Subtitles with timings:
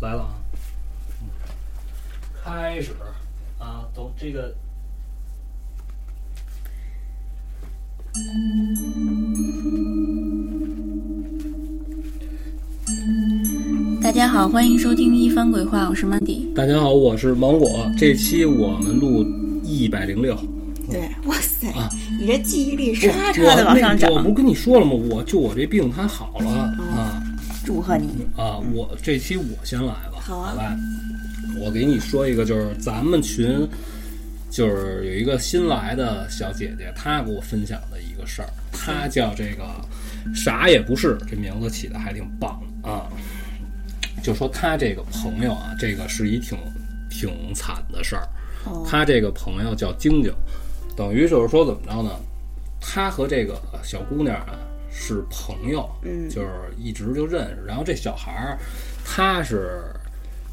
[0.00, 0.34] 来了啊，
[1.20, 1.28] 嗯，
[2.42, 2.92] 开始。
[3.58, 4.54] 啊，都这个。
[14.02, 16.50] 大家好，欢迎收听一番鬼话，我是曼迪。
[16.56, 17.86] 大家好，我是芒果。
[17.98, 19.22] 这期我们录
[19.62, 20.34] 一百零六，
[20.90, 21.90] 对，哇塞，啊。
[22.18, 24.10] 你这记忆力我唰唰的往上涨？
[24.10, 24.92] 我不跟你说了吗？
[24.94, 26.50] 我就我这病它好了。
[26.50, 26.74] 啊
[27.70, 28.26] 祝贺你！
[28.36, 28.58] 啊！
[28.74, 30.76] 我这期我先来吧，好啊吧。
[31.60, 33.64] 我给你说一个，就是咱们群，
[34.50, 38.48] 就是有一个新来的小姐姐，她给我分享的一个事儿。
[38.72, 39.64] 她叫这个
[40.34, 43.06] 啥也不是，这名字起的还挺棒的啊。
[44.20, 46.58] 就说她这个朋友啊，这个是一挺
[47.08, 48.26] 挺惨的事儿。
[48.84, 50.34] 她，这个朋友叫晶晶，
[50.96, 52.10] 等于就是说怎么着呢？
[52.80, 54.58] 她和这个小姑娘啊
[54.90, 57.64] 是朋友，嗯就是一直就认识。
[57.66, 58.58] 然后这小孩儿，
[59.04, 59.82] 他是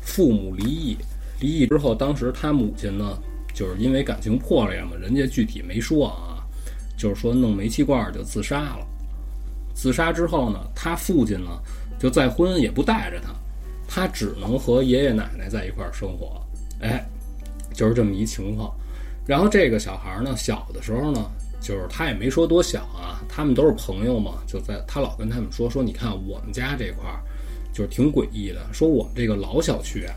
[0.01, 0.97] 父母离异，
[1.39, 3.17] 离异之后，当时他母亲呢，
[3.53, 6.45] 就是因为感情破裂嘛，人家具体没说啊，
[6.97, 8.87] 就是说弄煤气罐儿就自杀了。
[9.73, 11.51] 自杀之后呢，他父亲呢
[11.99, 13.33] 就再婚也不带着他，
[13.87, 16.41] 他只能和爷爷奶奶在一块儿生活。
[16.79, 17.03] 哎，
[17.73, 18.73] 就是这么一情况。
[19.25, 21.29] 然后这个小孩呢，小的时候呢，
[21.67, 27.19] 就是他也没说多想啊，他们都是朋友嘛，就在他老跟他们说说，你看我们家这块儿
[27.73, 30.15] 就是挺诡异的，说我们这个老小区啊，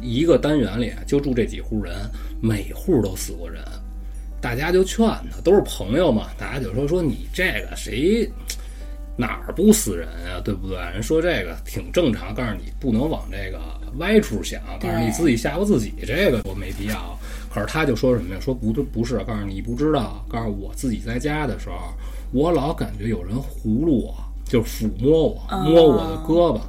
[0.00, 2.08] 一个单元里就住这几户人，
[2.40, 3.60] 每户都死过人，
[4.40, 8.30] 大家就劝他，都是朋友嘛，大家就说说你这个谁
[9.16, 10.76] 哪儿不死人啊，对不对？
[10.76, 13.58] 人说这个挺正常，告诉你不能往这个
[13.96, 17.18] 歪处想，告诉你自己吓唬自己，这个我没必要。
[17.58, 18.40] 可是他就说什么呀？
[18.40, 21.76] 说不对，不是，告诉你不知道，告诉我自己在家的时候，
[22.32, 26.60] 我老感觉有人葫芦我，就是抚摸我，摸我的胳膊。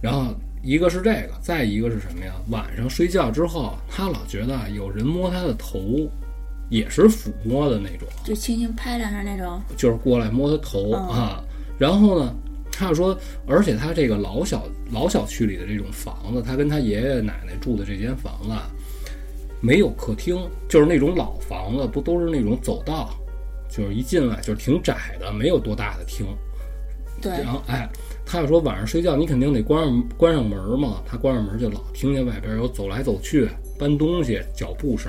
[0.00, 2.32] 然后一个是这个，再一个是什么呀？
[2.50, 6.08] 晚上睡觉之后，他老觉得有人摸他的头，
[6.70, 8.08] 也是抚摸的那种。
[8.24, 9.60] 就轻轻拍两下那种。
[9.76, 11.42] 就是过来摸他头、啊。
[11.78, 12.34] 然后呢，
[12.70, 13.16] 他就说，
[13.46, 18.70] 而且他这个老小老小区里的这种房子，他跟他爷爷奶奶住的这间房子啊，
[19.62, 20.36] 没有客厅，
[20.68, 23.08] 就是那种老房子，不都是那种走道，
[23.70, 26.26] 就是一进来就是挺窄的，没有多大的厅。
[27.20, 27.88] 对，然后哎，
[28.26, 35.08] 他就说晚上睡觉你肯定得关上关上门嘛，他关上门就老听见外边有走来走去、搬东西、脚步声。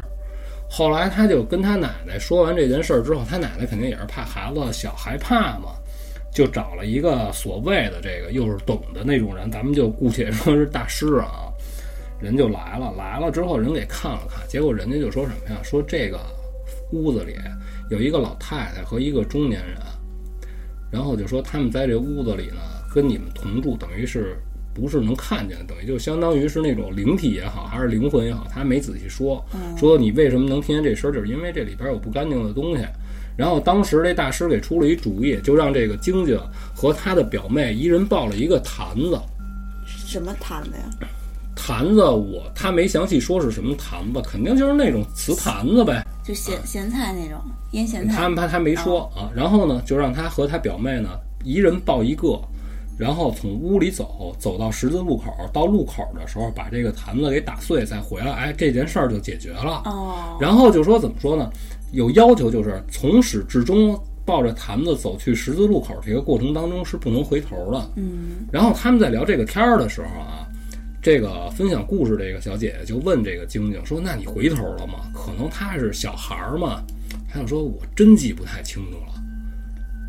[0.70, 5.74] 后来他就跟他奶奶说完这件事儿之后，他奶奶肯定也是怕孩子小害怕嘛，
[6.32, 11.43] 就找了一个所谓的这个又是懂的那种人，咱们就姑且说是大师啊，
[12.24, 12.94] 人就来了。
[12.98, 15.62] 来了之后，人给看了看，结果人家就说什么呀？
[15.62, 16.18] 说这个
[16.94, 17.36] 屋子里
[17.90, 19.78] 有一个老太太和一个中年人。
[20.90, 22.62] 然后就说他们在这屋子里呢，
[22.94, 24.38] 跟你们同住，等于是
[24.74, 29.44] 不是能看见的，等于就相当于是那种灵体也好，还是灵魂也好，他没仔细说。
[29.76, 32.86] 说你为什么能听见这声儿，就是因为这里边有不干净的东西。
[33.36, 36.40] 然后当时这大师给出了一主意，就让这个晶晶
[36.76, 39.20] 和她的表妹一人抱了一个坛子。
[39.88, 41.10] 什么坛子呀？
[41.56, 46.06] 坛子我他没详细说是什么坛子，肯定就是那种瓷坛子呗。
[46.24, 47.40] 就咸咸菜那种
[47.72, 48.16] 腌咸菜。
[48.16, 51.10] 他们他他没说啊，然后呢，就让他和他表妹呢，
[51.44, 52.40] 一人抱一个，
[52.98, 59.84] 然后从屋里走，走到十字路口，到路口的时候把这个坛子给打碎，再回来，哎，这件事儿就解决了。
[59.86, 61.50] 哦，然后就说怎么说呢？
[61.92, 67.90] 有要求就是从始至终抱着坛子走去十字路口这个过程当中是不能回头的。
[67.96, 70.48] 嗯，然后他们在聊这个天儿的时候啊，
[71.04, 75.12] 这个分享故事这个小姐姐就问这个晶晶说：“那你回头了吗？
[75.14, 76.82] 可能她是小孩儿嘛。”
[77.30, 78.98] 她就说：“我真记不太清楚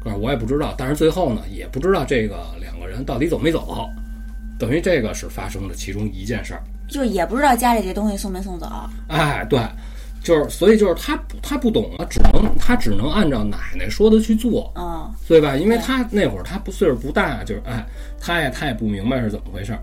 [0.09, 0.72] 了，我也不知道。
[0.78, 3.91] 但是最后呢，也不知道这个两个人到底走没走。
[4.56, 6.62] 等于这个是发生的其中一件事儿。
[6.87, 8.71] 就也不知道家里这东西送没送走。
[9.09, 9.59] 哎，对，
[10.22, 14.72] 就是所以就是她她不懂啊，只能她只能按照奶奶说的去做。
[14.76, 15.56] 嗯，对吧？
[15.56, 17.84] 因为她那会儿她不岁数不大，就是哎，
[18.21, 19.82] 她也她也不明白是怎么回事儿，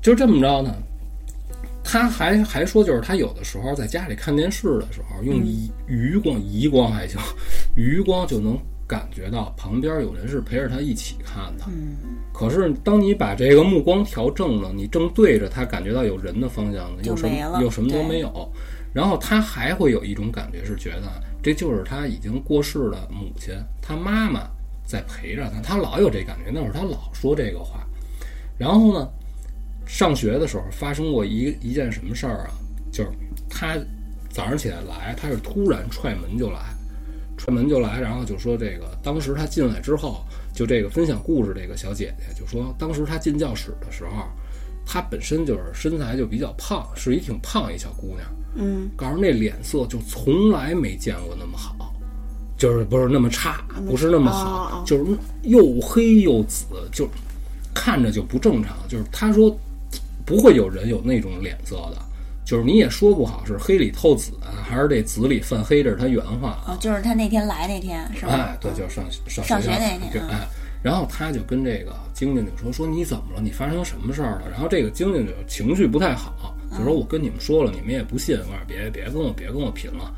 [0.00, 0.74] 就这么着呢。
[1.82, 7.18] 他还还说，就是他有的时候在家里看电视的时候，用余余光、余光还行，
[7.74, 8.56] 余光就能
[8.86, 11.64] 感觉到旁边有人是陪着他一起看的。
[11.68, 11.96] 嗯，
[12.32, 18.52] 可是当你把这个目光调正了，你正对着他，感觉到有人的方向呢，就又什么又什么都没有。
[18.92, 24.48] 然后他还会有一种感觉是觉得这就是他已经过世的母亲，他妈妈
[24.84, 26.52] 在陪着他，他老有这感觉。
[26.52, 27.86] 那会儿他老说这个话。
[28.58, 29.08] 然后呢，
[29.90, 32.50] 上学的时候发生过一一件什么事儿啊？
[32.92, 33.10] 就是
[33.50, 33.76] 他
[34.30, 36.60] 早上起来来，他是突然踹门就来，
[37.36, 44.28] 踹门就来，然后就说这个当时他进来之后，就这个分享故事这个小姐姐就说，当时她进教室的时候，
[44.86, 48.20] 她本身就是身材就比较胖，是一挺胖一小姑娘。
[48.54, 51.92] 嗯，告诉那脸色就从来没见过那么好，
[52.56, 57.08] 就是不是那么差，不是那么好，就是又黑又紫，就
[57.74, 58.76] 看着就不正常。
[58.88, 59.56] 就是他说
[60.30, 61.96] 不会有人有那种脸色的，
[62.44, 66.62] 就是你也说不好是黑里透紫啊，还是这紫里泛黑，这是他原话。
[66.68, 68.32] 哦，就是他那天来那天是吧？
[68.32, 70.46] 哎，对，就是上上上学那天嗯对 哎，
[70.84, 73.40] 然后他就跟这个晶晶就说说你怎么了？
[73.42, 74.42] 你发生什么事儿了？
[74.48, 80.14] 然后这个晶晶就情绪不太好，就说我跟你们说了，你们也不信，我说别别跟我别跟我贫了，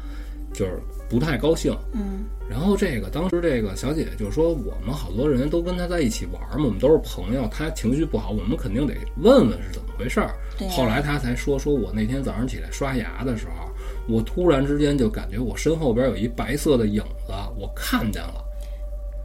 [0.53, 0.79] 就是
[1.12, 1.76] 不太高兴。
[1.93, 10.35] 嗯然后这个当时这个小姐姐就说，我们好多人都跟她在一起玩嘛，我们都是朋友，她情绪不好，我们肯定得问问是怎么回事儿。
[10.69, 13.70] 后来她才说，说我那天早上起来刷牙的时候，
[14.06, 18.44] 我突然之间就感觉我身后边有一白色的影子，我看见了。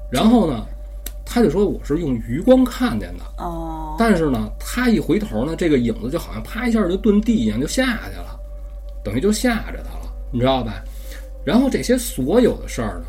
[0.10, 0.66] 然后呢，
[1.26, 8.40] 她就说我是用余光看见的，哦，但是呢，她一回头呢，这个影子就好像啪一下就遁地一样就下去了，
[9.04, 10.82] 等于就吓着她了，你知道吧？
[11.48, 13.06] 然后这些所有的事儿呢，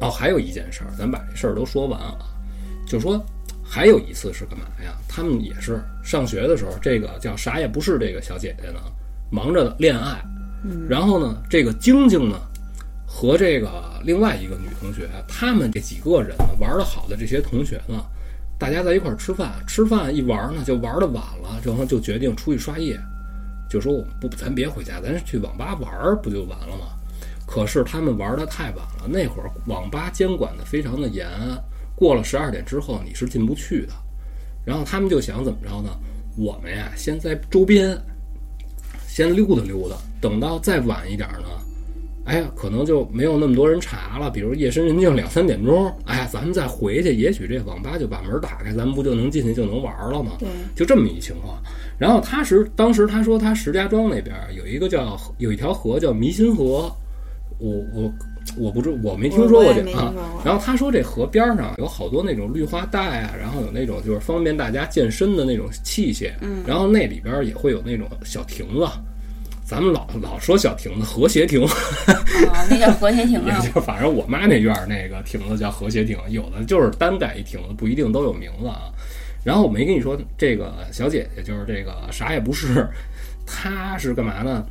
[0.00, 2.16] 哦，还有一件事儿，咱把这事儿都说完啊，
[2.86, 3.22] 就说
[3.62, 4.96] 还有一次是干嘛呀？
[5.06, 8.80] 他们也是上学的时候，这个叫啥也不是这个小姐姐呢，
[9.30, 10.24] 忙着恋爱，
[10.88, 12.40] 然后呢，这个晶晶呢
[13.06, 18.02] 和这个另外一个女同学，他们这几个人呢玩的好的这些同学呢，
[18.58, 22.98] 大家在一块儿吃饭，吃饭一玩呢就玩的晚了，然后就决定出去刷夜，
[23.68, 26.86] 就说我不，咱别回家，咱去网吧玩儿不就完了吗？
[27.52, 31.28] 可是他们玩的太晚了，那会儿网吧监管的非常的严，
[31.94, 33.92] 过了十二点之后你是进不去的。
[34.64, 35.90] 然后他们就想怎么着呢？
[36.38, 37.94] 我们呀，先在周边
[39.06, 41.48] 先溜达溜达，等到再晚一点呢，
[42.24, 44.30] 哎呀，可能就没有那么多人查了。
[44.30, 50.32] 比如夜深人静两三点钟，哎呀，咱们再回去，也许这网吧就把门打开，咱们不就能进去就能玩了吗？
[50.38, 51.62] 对，就这么一情况。
[51.98, 56.90] 然后他是当时他说他石家庄那边有一个叫有一条河叫迷心河，
[57.62, 58.12] 我我
[58.58, 60.12] 我不知我没听说过这啊。
[60.44, 68.86] 然后他说这河边上有好多那种绿化带啊，然后有那种就是方便大家健身的那种器械，嗯然后那里边也会有那种小亭子。
[69.64, 73.62] 咱们老老说小亭子，和谐亭， 哦，那叫和谐亭也啊。
[73.72, 78.90] 就反正我妈那院儿那个亭子叫和谐亭，有的就是单盖一亭子，不一定都有名字啊。
[79.44, 82.86] 然后我没跟你说，这个小姐姐就是这个啥也不是，
[83.46, 84.66] 她是干嘛呢？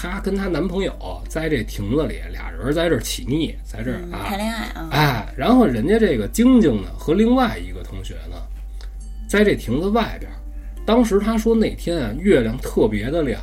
[0.00, 0.92] 她跟她男朋友
[1.28, 4.88] 在这亭子里，俩人在这起腻，在这啊谈恋爱啊。
[4.92, 8.36] 哎，然后人家这个晶晶呢和另外一个同学呢，
[9.28, 10.38] 在这亭子外边儿，
[10.86, 13.40] 当时她说那天啊月亮特别的亮，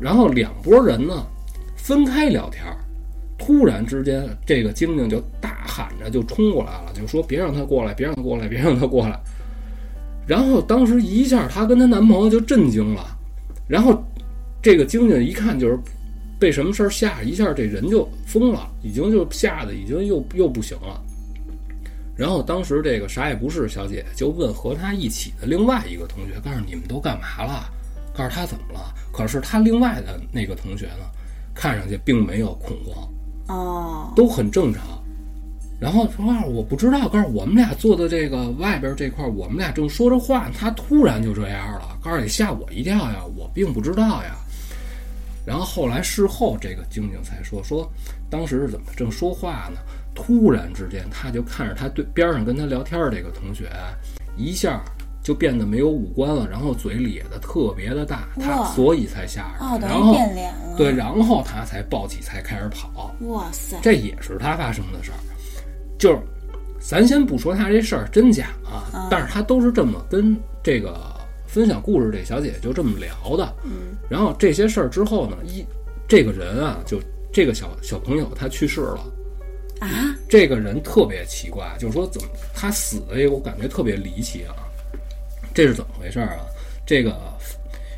[0.00, 1.26] 然后两拨人呢
[1.76, 2.78] 分开聊天儿，
[3.36, 9.20] 突然之间这个晶晶就大喊着就冲过来了，就说别让他过来，别让他过来，别让他过来。
[10.26, 13.04] 然后当时一下她跟她男朋友就震惊了，
[13.66, 14.02] 然后
[14.62, 15.78] 这个晶晶一看就是
[16.38, 21.00] 被什么事儿吓一下，这人就疯了，已经就吓得已经又又不行了。
[22.16, 27.70] 然后当时这个啥也不是小姐就问和她一起的另外一个同学，告诉你们都干嘛了？
[28.12, 28.92] 告诉她怎么了？
[29.12, 31.06] 可是她另外的那个同学呢，
[31.54, 33.08] 看上去并没有恐慌，
[33.56, 34.82] 哦，都很正常。
[35.80, 44.36] 然后说啊我不知道，告诉我们俩坐的这个外边这块儿，我们俩正说着话，他突然就这样了，告诉你吓我一跳呀，我并不知道呀。
[45.48, 47.90] 然后后来事后，这个晶晶才说说，
[48.28, 49.80] 当时是怎么正说话呢？
[50.14, 53.70] 突然之间，他就看着他对边上跟他聊天儿这个同学，
[54.36, 54.84] 一下
[55.22, 59.64] 就变得没有五官了，然后嘴咧的特别的大，他所以才吓着。
[59.64, 60.76] 哦，然后变脸了。
[60.76, 63.14] 对，，然后他才抱起才开始跑。
[63.20, 65.18] 哇塞，这也是他发生的事儿，
[65.98, 66.18] 就是
[66.78, 70.94] 咱先不说他这事儿真假啊，但是他都是这么跟这个
[71.58, 73.52] 分享故事这小姐姐就这么聊的。
[73.64, 75.66] 嗯，然后这些事儿之后呢，一
[76.06, 77.00] 这个人啊，就
[77.32, 79.12] 这个小小朋友他去世了。
[79.80, 84.54] 啊，这个人特别奇怪，就是说怎么他死的这个我感觉特别离奇啊，
[85.52, 86.46] 这是怎么回事啊？
[86.86, 87.12] 这个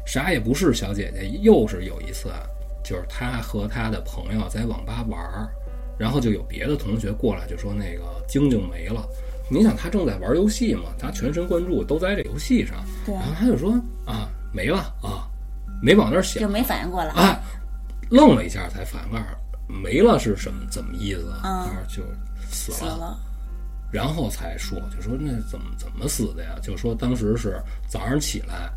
[0.06, 2.40] 啥也不是小姐姐，又是有一次啊，
[2.82, 5.50] 就是她和她的朋友在网吧玩儿，
[5.98, 9.06] 然后就有别的同学过来就说那个晶晶没了。
[9.50, 13.72] 你想他正在玩游戏嘛，他全神贯注都在这游戏上，对然后他就说
[14.06, 15.26] 啊没了啊，
[15.82, 17.10] 没往那儿想就没反应过来。
[17.10, 17.40] 啊，
[18.08, 19.26] 愣了一下才反应过来，
[19.66, 21.68] 没了是什么怎么意思啊？
[21.88, 22.02] 就
[22.48, 23.18] 死了，死了，
[23.92, 26.56] 然后才说，就说那怎么怎么死的呀？
[26.62, 28.70] 就说当时是早上起来，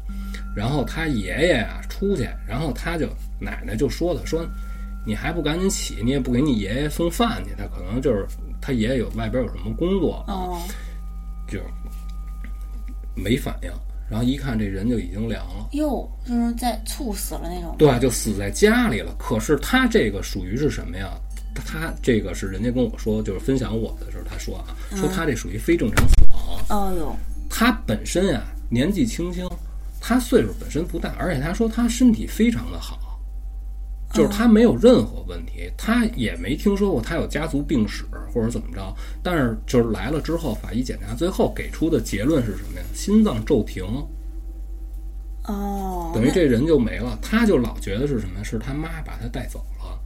[0.55, 3.07] 然后他爷爷啊出去，然后他就
[3.39, 4.45] 奶奶就说了，说
[5.05, 8.25] 你还不赶紧起，你也不给你爷爷送饭去，他可能就是
[8.65, 10.57] 他爷爷有外边有什么工作，哦，
[11.49, 11.59] 就
[13.13, 13.69] 没反应。
[14.09, 15.67] 然后一看这人就已经凉了。
[15.73, 17.75] 哟，就是在猝死了那种。
[17.77, 19.13] 对，就死在家里了。
[19.19, 21.09] 可是他这个属于是什么呀？
[21.53, 26.59] 他这个是人家跟我说，就是分享我的时候，他说啊，说他这属于非正常死亡。
[26.69, 27.15] 哦哟，
[27.49, 29.45] 他本身呀年纪轻轻，
[29.99, 32.99] 他岁数本身不大，而且他说他身体非常的好，
[34.13, 38.95] 就是他没有任何问题，他也没听说过他有家族病史或者怎么着。
[39.23, 42.85] 但是就是来了之后，法医检查最后给出的结论是什么呀？
[42.93, 43.83] 心脏骤停，
[45.47, 47.17] 哦，等于这人就没了。
[47.21, 48.43] 他就老觉得是什么？
[48.43, 49.99] 是他妈把他带走了。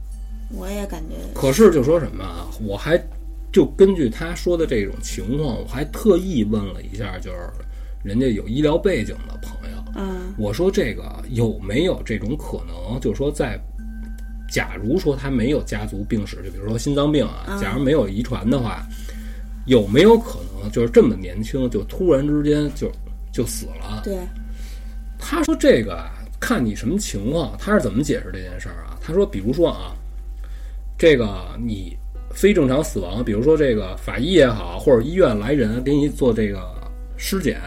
[0.50, 2.48] 我也感觉可是就说什么啊？
[2.62, 2.98] 我还
[3.52, 7.36] 就根据他说的这种情况，我还特意问了一下，就是
[8.02, 12.98] 人家有医疗背景的朋友，嗯我说这个有没有这种可能？
[13.00, 13.60] 就是说在，
[14.48, 18.82] 假如说他没有家族病史，就比如说心脏病啊，嗯假如没有遗传的话，
[19.66, 22.90] 有没有可能就是这么年轻就突然之间就
[23.30, 24.00] 就死了？
[24.02, 24.16] 对，
[25.18, 28.98] 他说这个啊，看你什么情况，他是怎么解释这件事儿啊？
[29.00, 29.92] 他说，比如说啊，
[30.96, 31.96] 这个你
[32.30, 36.60] 非正常死亡，比如说这个法医也好，或者医院来人给你做这个
[37.16, 37.60] 尸检，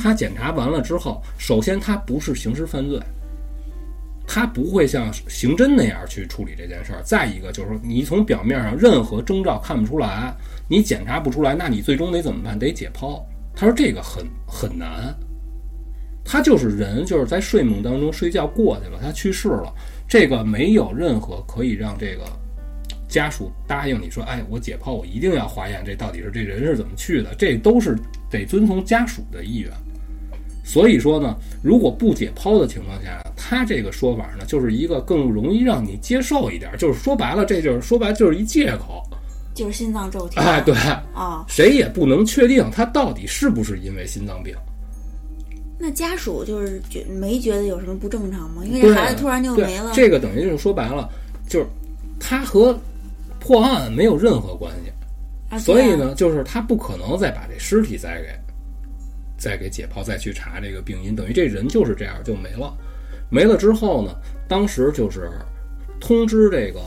[0.00, 3.00] 他检查完了之后，首先他不是刑事犯罪。
[4.26, 7.02] 他不会像刑侦那样去处理这件事儿。
[7.02, 10.34] 再一个就是说，你从表面上任何征兆看不出来，
[10.68, 12.58] 你检查不出来，那你最终得怎么办？
[12.58, 13.20] 得解剖。
[13.54, 15.14] 他说这个很很难。
[16.24, 19.74] 他就是人，就是在睡梦当中睡觉过去了，他去世了，
[20.08, 22.24] 这个没有任何可以让这个
[23.08, 27.98] 家属答应你说，哎，我解剖，我一定要化验这到底是这人是怎么去的，这都是
[28.30, 29.70] 得遵从家属的意愿。
[30.64, 33.20] 所以说呢，如果不解剖的情况下，
[33.52, 39.02] 他这个说法呢，就是一个更容易让你接受一点，就是说白了，这就是说白了就是一借口。
[39.54, 40.42] 就是心脏骤停。
[40.42, 40.74] 哎，对，
[41.12, 44.56] 啊，谁也不能确定他到底是不是因为心脏病。
[45.78, 48.62] 那家属就是觉没觉得有什么不正常吗？
[48.64, 49.92] 因为这孩子突然就没了。
[49.94, 51.10] 这个等于就是说白了，
[51.46, 51.66] 就是
[52.18, 52.74] 他和
[53.38, 54.90] 破案没有任何关系，
[55.54, 55.94] 啊所以？
[55.94, 58.28] 呢，就是他不可能再把这尸体再给
[59.36, 62.74] 再给解剖，再去查这个病因，等于这人就是这样就没了。
[63.32, 64.14] 没了之后呢，
[64.46, 65.30] 当时就是
[65.98, 66.80] 通知这个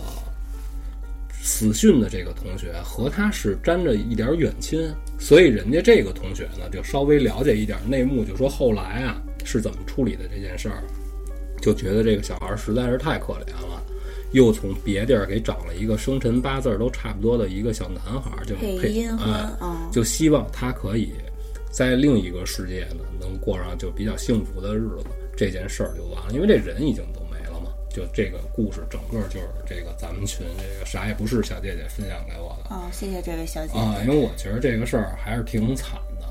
[1.42, 10.84] 死讯的这个同学和他是沾着一点远亲，所以人家这个同学呢就稍微了解一点内幕，就说后来啊是怎么处理的这件事儿，
[11.60, 13.82] 就觉得这个小孩实在是太可怜了。
[14.32, 21.14] 又从别地儿给找了一个生辰八字儿都差不多的一个小男孩儿，就配配音和哎，嗯就希望他可以
[21.72, 25.06] 在另一个世界呢，能过上就比较幸福的日子。
[25.38, 27.72] 这件事儿就完了，因为这人已经都没了嘛。
[27.90, 33.80] 就这个故事整个就是这个咱们群这个啥也不是小姐姐分享给我的哦，谢谢这位小姐姐。
[33.80, 36.28] 啊，因为我觉得这个事儿还是挺惨的。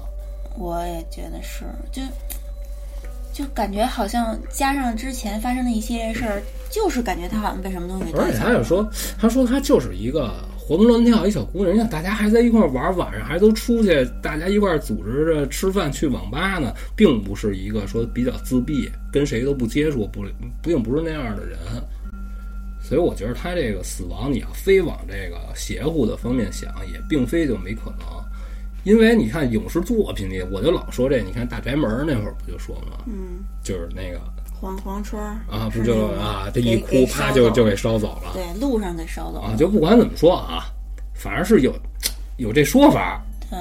[0.56, 2.02] 我也觉得是，就
[3.32, 8.38] 就感觉好像加上之前发生的一系列事儿，就是感觉他好像被什么东西而且。
[8.38, 8.86] 他也说，
[9.18, 10.34] 他说他就是一个
[10.66, 20.24] 活蹦乱跳一小姑娘，人家大家还在一块玩，晚上还都出去，大家一块组织着吃饭去网吧呢，并不是一个说比较自闭，跟谁都不接触，不
[20.62, 21.58] 并不是那样的人。
[22.80, 28.08] 所以我觉得他这个死亡，你要非往这个邪乎的方面想，也并非就没可能。
[28.84, 34.18] 因为你看影视作品里，我就老说这，你看《大宅门》那会儿不就说嘛，嗯，就是那个
[34.64, 38.32] 黄黄春儿啊，不就啊，这一哭啪就就给烧走了。
[38.32, 39.48] 对路上给烧走了。
[39.48, 40.64] 啊，就不管怎么说啊，
[41.12, 41.78] 反正是有
[42.38, 43.22] 有这说法。
[43.50, 43.58] 对。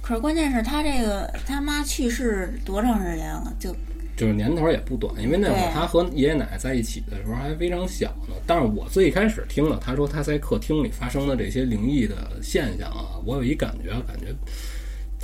[0.00, 3.52] 可是关键是他这个他妈去世多长时间了？
[3.58, 3.76] 就
[4.16, 8.34] 就是年头也不短，因为那会儿他和爷爷奶奶在一起的时候还非常小呢。
[8.46, 14.34] 但是我最开始听了他说他在客厅里发生的这些灵异的现象啊，我有一感觉，感觉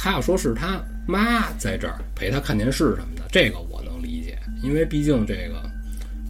[0.03, 5.63] 他要说是他妈在这儿陪他看电视什么的，这个我能理解，因为毕竟这个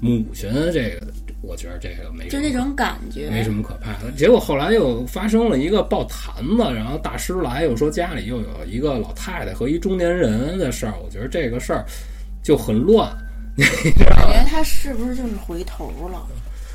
[0.02, 1.06] 母亲这个，
[1.40, 4.10] 我觉得这个没什么就那种感觉，没什么可怕的。
[4.16, 11.84] 结果后来又发生了一个爆坛子，然后大师来又说家里又有一个老太太和一中年人的事儿，我觉得这个事儿
[12.42, 13.08] 就很乱，
[13.54, 14.32] 你知道吗？
[14.32, 16.26] 感觉他是不是就是回头了，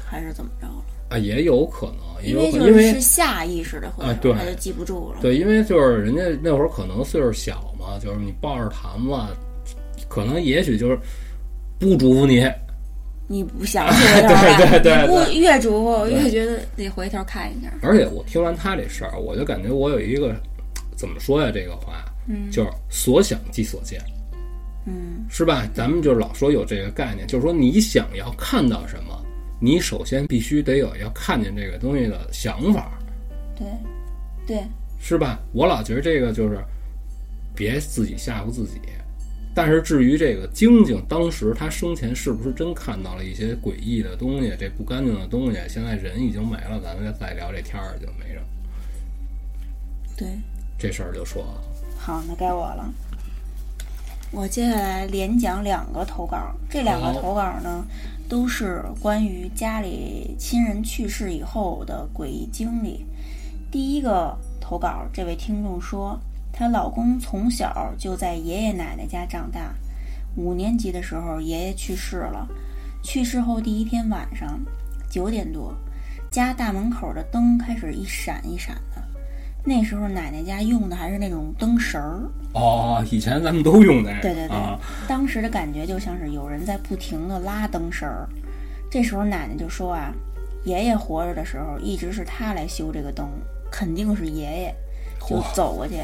[0.06, 0.86] 还是怎么着了？
[1.16, 5.20] 啊，也有可能，也因有可能，是是下意识的回头，啊对他就记不住了。
[5.22, 9.76] 对，因为就是人家那会儿可能岁数小嘛，就是你抱着坛子，
[10.10, 11.00] 可能也许就是
[11.80, 12.46] 不嘱咐你，
[13.28, 17.72] 你不想 对对对不越嘱咐，我越觉得得回头看一下。
[17.82, 20.36] 而且我听完他这事儿，我就感觉我有一个
[20.98, 21.50] 怎么说呀？
[21.54, 24.02] 这个话，嗯就是所想即所见。
[24.88, 25.68] 嗯，是吧？
[25.74, 29.25] 咱们就是老说有这个概念，就是说你想要看到什么，
[29.60, 33.00] 你首先必须得有要看见这个东西的想法，
[33.58, 33.68] 对，
[34.46, 34.64] 对，
[35.00, 35.40] 是吧？
[35.54, 36.60] 我老觉得这个就是
[37.56, 38.80] 别自己吓唬自己。
[39.56, 48.42] 但是至于这个晶晶当时她生前是不是真看到了一些诡异的东西，这不干净的东西，现在人已经没了，咱们再聊这天儿就没了。
[50.18, 50.28] 对，
[50.78, 51.64] 这事儿就说了，
[51.98, 52.94] 好，那该我了。
[54.36, 57.86] 我接下来连讲两个投稿，这两个投稿呢，
[58.28, 63.06] 都是关于家里亲人去世以后的诡异经历。
[63.72, 66.20] 第一个投稿，这位听众说，
[66.52, 69.74] 她老公从小就在爷爷奶奶家长大，
[70.36, 72.46] 五年级的时候爷爷去世了，
[73.02, 74.60] 去世后第一天晚上
[75.10, 75.74] 九点多，
[76.30, 78.95] 家大门口的灯开始一闪一闪的。
[79.66, 82.22] 那时候奶奶家用的还是那种灯绳儿，
[82.54, 88.30] 哦，以前咱们都用那个，对对对，啊，当时的感觉就像是有人在不停的拉灯绳儿。
[88.92, 90.14] 这时候奶奶就说啊，
[90.64, 93.28] 爷爷活着的时候一直是他来修这个灯，
[93.72, 94.76] 肯定是爷爷。
[95.28, 95.96] 就走过去，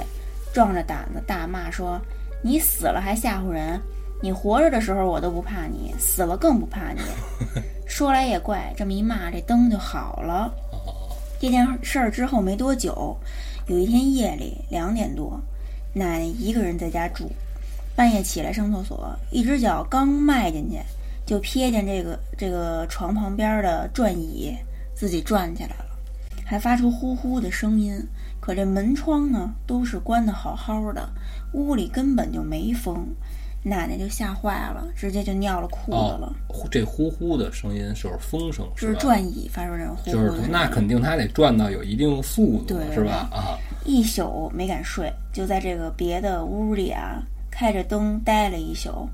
[0.51, 2.01] 壮着胆子大骂说
[2.41, 3.79] ：“你死了还吓唬人！
[4.19, 7.01] 你活着的时候我都不怕你，死了更不怕你。
[7.85, 10.51] ”说来也怪，这么一骂，这灯就好了。
[11.39, 13.15] 这件事儿之后没多久，
[13.71, 15.39] 有一天夜里两点多，
[15.93, 17.29] 奶奶一个人在家住，
[17.95, 20.77] 半夜起来上厕所，一只脚刚迈进去，
[21.25, 24.53] 就瞥见这个这个床旁边的转椅
[24.93, 25.85] 自己转起来了，
[26.45, 27.97] 还发出呼呼的声音。
[28.41, 31.09] 可这门窗呢都是关的好好的，
[31.53, 33.07] 屋里根本就没风，
[33.63, 36.33] 奶奶就吓坏了，直接就尿了裤子了。
[36.47, 38.95] 哦，这呼呼的声音就是风声，就是？
[38.95, 40.49] 转椅发出这种呼呼就是。
[40.49, 43.29] 那肯定他得转到有一定速度，对是吧？
[43.31, 49.07] 啊，一宿没敢睡，就在这个别的屋里啊，开着灯待了一宿，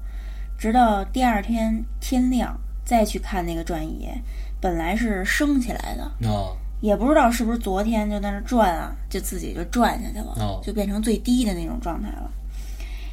[0.58, 4.08] 直到第二天天亮再去看那个转椅，
[4.62, 6.30] 本来是升起来的，那
[6.80, 12.32] 也不知道是不是昨天就在那转啊，就自己就转下去了，哦就变成最低的那种状态了。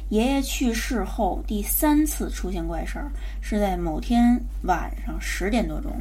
[0.09, 5.91] 爷爷去世后第三次出现怪事儿，是在某天晚上十点多钟，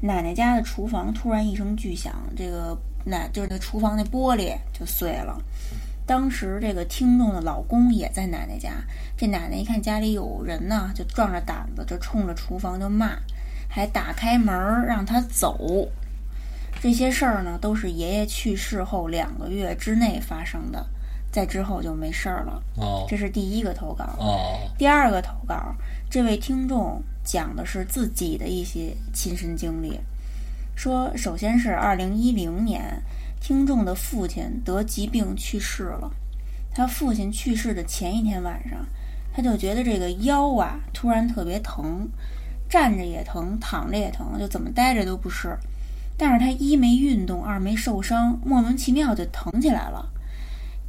[0.00, 5.40] 奶奶家的厨房突然一声巨响，这个奶就是那厨房那玻璃就碎了。
[6.04, 8.70] 当时这个听众的老公也在奶奶家，
[9.16, 13.18] 这奶奶一看家里有人呢，就壮着胆子就冲着厨房就骂，
[13.68, 14.54] 还打开门
[14.86, 15.88] 让他走。
[16.80, 20.86] 这些事儿呢，都是爷爷去世后两个月之内发生的，
[21.30, 22.62] 在之后就没事儿了。
[22.76, 24.04] 哦这是第一个投稿。
[24.18, 25.74] 哦第二个投稿，
[26.10, 29.98] 这位听众讲的是自己的一些亲身经历，
[30.74, 33.02] 说首先是二零一零年，
[33.40, 36.10] 听众的父亲得疾病去世了。
[36.70, 38.78] 他父亲去世的前一天晚上，
[39.34, 42.08] 他就觉得这个腰啊突然特别疼，
[42.68, 45.56] 站着也疼，躺着也疼，就怎么待着都不是。
[46.16, 50.08] 但是他一没运动，二没受伤，莫名其妙就疼起来了。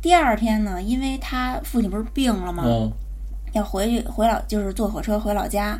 [0.02, 2.64] 第二天呢，因为他父亲不是病了吗？
[2.64, 2.92] 哦
[3.54, 5.76] 要回去回老就是坐火车回老家，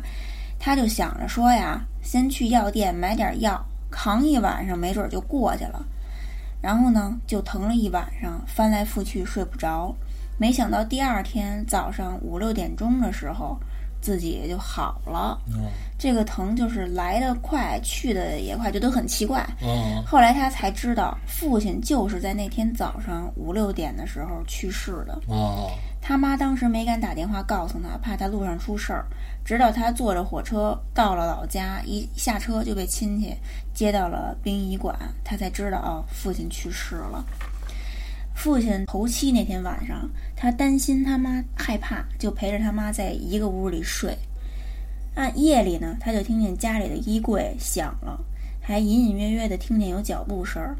[0.58, 5.80] 他就想着说呀，先去药店买点药，扛一晚上没准就过去了。
[6.60, 9.94] 然后呢，就疼了一晚上，翻来覆去睡不着。
[10.36, 13.56] 没想到第二天早上五六点钟的时候，
[14.00, 15.38] 自己也就好了。
[15.54, 19.46] 哦这个疼就是来得快，去的也快，就都很奇怪。
[19.60, 25.20] 哦后来他才知道，父亲就是在那天早上五六点的时候去世的。
[25.26, 29.04] 哦他妈当时没敢打电话告诉他，怕他路上出事儿。
[29.44, 33.36] 直到他坐着火车到了老家，一下车就被亲戚
[33.74, 37.22] 接到了殡仪馆，他才知道哦，父亲去世了。
[38.40, 44.16] 父亲头七那天晚上，他担心他妈害怕，就陪着他妈在一个屋里睡。
[45.14, 48.18] 按夜里呢，他就听见家里的衣柜响了，
[48.62, 50.74] 还隐隐约约的听见有脚步声儿。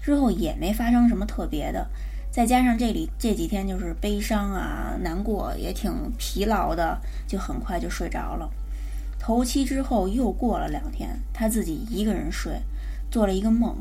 [0.00, 1.86] 之后也没发生什么特别的，
[2.30, 6.98] 再加上这里这几天就是悲伤啊、难过，也挺疲劳的，
[7.28, 8.50] 就很快就睡着了。
[9.18, 12.54] 头七之后又过了两天，他自己一个人睡，
[13.10, 13.76] 做了一个梦，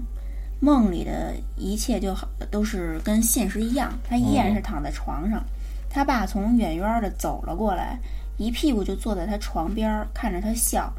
[0.62, 5.43] 梦里的一切就好都是跟现实一样，他依然是躺在床上。
[5.89, 8.00] 他爸从远远的走了过来，
[8.38, 10.93] 一屁股就坐在他床边儿，看着他笑，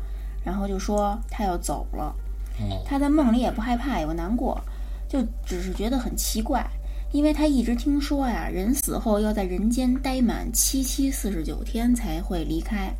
[0.44, 2.14] 然后就说他要走了。
[2.59, 4.61] 哦他在梦里也不害怕，也不难过，
[5.09, 6.68] 就只是觉得很奇怪，
[7.12, 12.92] 因为他一直听说呀，人死后要在人间待满七七四十九天才会离开。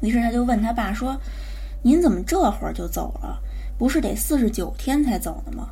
[0.00, 1.16] 于是他就问他爸说
[1.82, 3.40] ：“您怎么这会儿就走了？
[3.78, 5.68] 不是得四十九天才走呢吗？”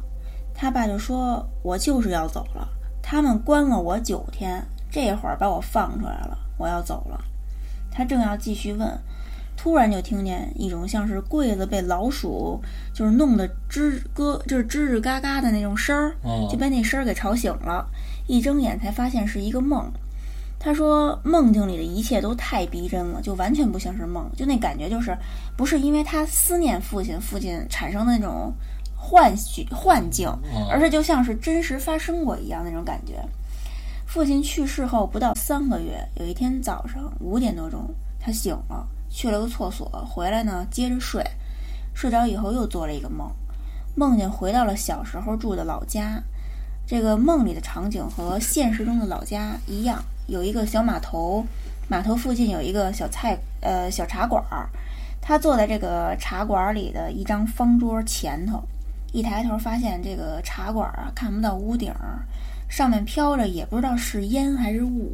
[0.55, 2.69] 他爸就说：“我就是要走了，
[3.03, 7.21] 他们关了我九天，这会儿把我放出来了，我要走了。”
[7.91, 8.89] 他正要继续问，
[9.57, 12.61] 突然就听见一种像是柜子被老鼠
[12.95, 17.87] 就是弄得吱咯，就是吱吱嘎嘎的那种声儿，哦就被那声儿给吵醒了。
[18.27, 19.93] 一睁眼才发现是一个梦。
[20.65, 25.17] 他说梦境里的一切都太逼真了，就完全不像是梦，就那感觉就是
[25.57, 28.53] 不是因为他思念父亲，父亲产生的那种
[28.95, 33.21] 幻觉幻境，哦而是就像是真实发生过一样那种感觉。
[34.07, 41.25] 父亲去世后不到三个月，有一天早上五点多钟，他醒了，去了个厕所，回来呢接着睡，
[41.93, 43.29] 睡着以后又做了一个梦，
[43.97, 46.23] 梦见回到了小时候住的老家。
[46.87, 51.45] 这个梦里的场景和现实中的老家一样，有一个小码头，
[51.89, 54.67] 码头附近有一个小菜呃小茶馆儿。
[55.21, 58.61] 他坐在这个茶馆里的一张方桌前头，
[59.13, 62.25] 一抬头发现这个茶馆啊看不到屋顶儿，
[62.67, 65.13] 上面飘着也不知道是烟还是雾。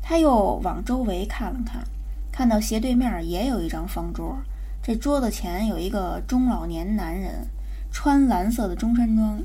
[0.00, 1.82] 他又往周围看了看，
[2.30, 4.38] 看到斜对面也有一张方桌，
[4.80, 7.44] 这桌子前有一个中老年男人，
[7.90, 9.42] 穿蓝色的中山装，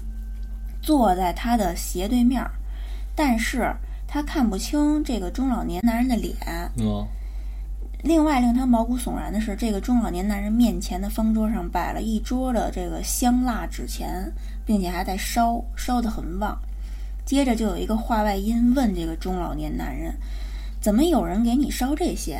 [0.83, 2.41] 坐在他的斜对面，
[3.15, 3.75] 但是
[4.07, 6.35] 他看不清这个中老年男人的脸。
[6.77, 7.05] 哦
[8.03, 14.31] 另外令他毛骨悚然的是，这个中老年男人面前的方桌上摆了一桌的这个香蜡纸钱，
[14.63, 16.55] 并且还在烧，烧得很旺。
[17.25, 20.15] 接着就有一个话外音问这个中老年男人
[20.79, 22.39] ：“怎么有人给你烧这些？”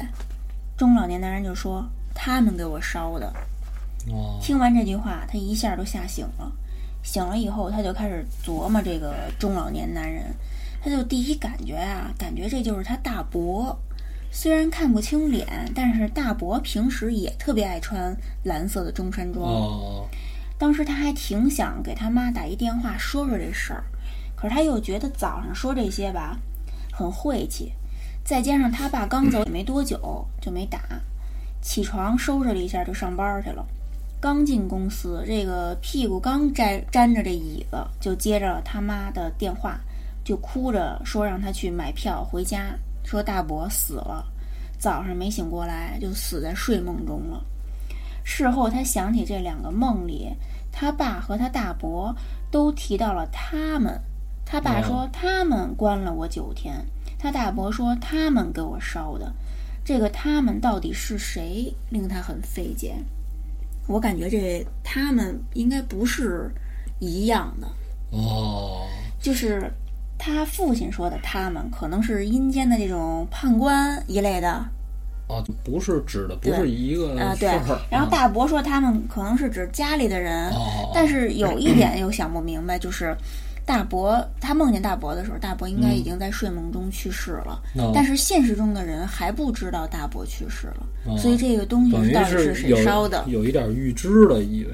[0.78, 3.34] 中老年男人就说：“他们给我烧的。”
[4.14, 6.52] 哦听完这句话，他一下都吓醒了。
[7.02, 10.26] 醒了以后，他就开始琢磨这个中老年男人。
[10.88, 13.78] 他就第一感觉啊，感觉这就是他大伯。
[14.32, 15.46] 虽然看不清脸，
[15.76, 19.46] 但是大伯平时也特别爱穿蓝色的中山装。
[19.46, 20.08] 哦
[20.60, 23.84] 当时他还挺想给他妈打一电话说说这事儿，
[24.36, 26.36] 可是他又觉得早上说这些吧
[26.92, 27.72] 很晦气，
[28.24, 30.80] 再加上他爸刚走也没多久，就没打。
[31.62, 33.64] 起床收拾了一下就上班去了。
[34.20, 39.80] 刚进公司，这个屁股刚沾沾着这椅子，就接着他妈的电话，
[40.28, 44.26] 就哭着说让他去买票回家，说大伯死了，
[44.78, 47.42] 早上没醒过来，就死在睡梦中了。
[48.26, 50.28] 事后他想起这两个梦里，
[50.70, 52.14] 他爸和他大伯
[52.52, 53.98] 都提到了他们。
[54.46, 56.86] 他爸说他们关了我九天，
[57.18, 59.34] 他大伯说他们给我烧的。
[59.86, 62.98] 这个他们到底是谁，令他很费解。
[63.88, 66.52] 我感觉这他们应该不是
[67.00, 67.68] 一样的，
[68.12, 68.86] 哦
[69.22, 69.72] 就是
[70.18, 74.66] 他父亲说的他们，可能是阴间的这种判官一类的，
[75.28, 77.80] 哦，不是指的不是一个啊、事对儿。。
[77.92, 83.16] 然后大伯说他们可能是指家里的人，哦，但是有一点又想不明白，就是
[83.66, 93.24] 大伯他梦见大伯的时候，大伯应该已经在睡梦中去世了，哦但是现实中的人还不知道大伯去世了，哦所以这个东西到底是谁烧的？
[93.28, 94.74] 有一点预知的意味。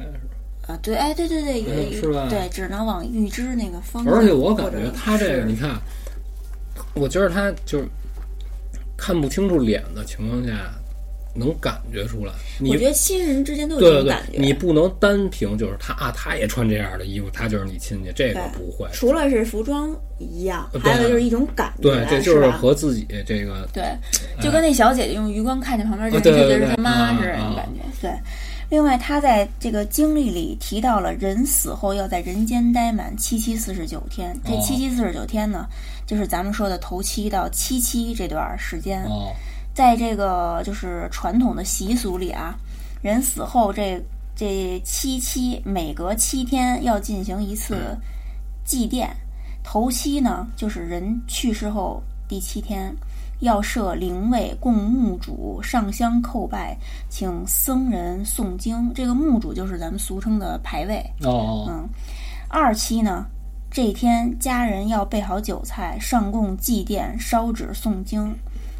[0.68, 4.14] 啊，对，哎，对对对，有嗯是吧对，只能往预知那个方向。
[4.14, 5.72] 而且我感觉他这个，你看，
[6.94, 7.86] 我觉得他就是
[8.98, 10.74] 看不清楚脸的情况下，
[11.36, 12.32] 能感觉出来。
[12.60, 14.40] 你我觉得亲人之间都有对对对这种感，觉。
[14.40, 18.88] 你不能单凭就是他啊，他也穿这样的衣服，他就是你亲戚，这个不会。
[18.94, 23.84] 除了是服装一样，还有就是一种感觉，对，这就是和自己这个对，
[24.42, 27.82] 就跟那小姐姐用余光看见旁边就觉得是他妈啊似的那种啊感觉。
[28.02, 28.12] 对，
[28.74, 34.60] 另外他在这个经历里提到了人死后要在人间待满七七四十九天，这哦。
[34.64, 35.68] 七七四十九天呢，
[36.08, 39.04] 就是咱们说的头七到七七这段时间。
[39.04, 39.32] 哦。
[39.76, 42.56] 在这个就是传统的习俗里啊，
[43.04, 44.04] 人死后这
[44.36, 47.96] 这七七每隔七天要进行一次
[48.66, 49.08] 祭奠，
[49.64, 52.92] 头七呢就是人去世后第七天，
[53.44, 56.78] 要设灵位供墓主上香叩拜，
[57.10, 58.90] 请僧人诵经。
[58.96, 61.04] 这个墓主就是咱们俗称的牌位。
[61.24, 61.90] 哦哦嗯，
[62.48, 63.26] 二期呢，
[63.70, 68.34] 这天家人要备好酒菜，上供祭奠、烧纸诵经。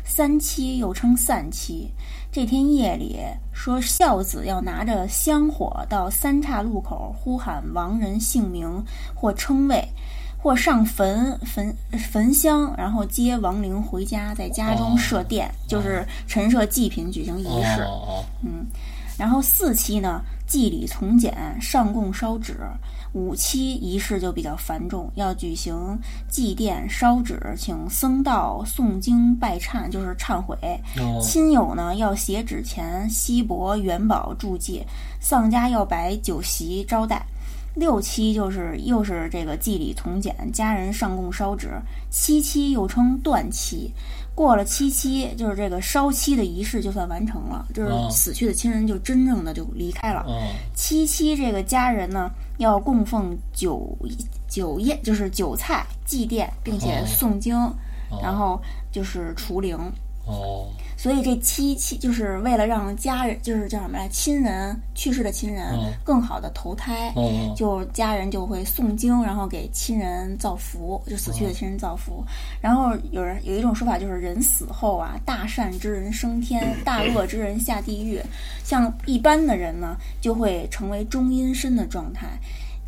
[0.06, 1.90] 三七又称散期，
[2.30, 3.20] 这天夜里
[3.54, 8.84] 说孝子要拿着香火到三岔路口呼喊亡人姓名
[9.16, 9.82] 或称谓，
[10.44, 11.74] 或上坟焚
[12.12, 17.82] 焚香，然后接亡灵回家，在家中设殿，就是陈设祭品，举行仪式。
[17.84, 18.66] 哦嗯，
[19.18, 22.56] 然后四期呢，祭礼从简，上供烧纸；
[23.14, 30.58] 五期仪式就比较繁重，要举行祭奠、烧纸，请僧道诵经拜忏，就是忏悔。
[30.98, 34.86] 哦亲友呢要写纸钱、锡箔、元宝祝祭，
[35.22, 37.26] 丧家要摆酒席招待。
[37.76, 41.70] 六七就是又是这个祭礼从简，家人上供烧纸。
[42.10, 43.92] 七七又称断七，
[44.36, 50.24] 过了七七就是这个烧期的仪式就算完成了，就是哦死去的亲人就真正的就离开了。
[50.28, 50.44] 哦
[50.76, 53.98] 七期这个家人呢要供奉酒
[54.48, 57.56] 酒宴，就是酒菜祭奠，并且哦诵经。
[58.22, 59.76] 然后就是除灵。
[60.28, 60.68] 哦
[61.04, 72.24] 所以这七七就是为了让家人，就是叫什么来，亲人去世的亲人哦更好的投胎，哦就家人就会诵经，然后给亲人造福，就死哦去的亲人造福。
[72.62, 78.18] 然后有人有一种说法就是人死后啊，大善之人升天，大恶之人下地狱。
[78.64, 82.28] 像一般的人呢，就会成为中阴身的状态，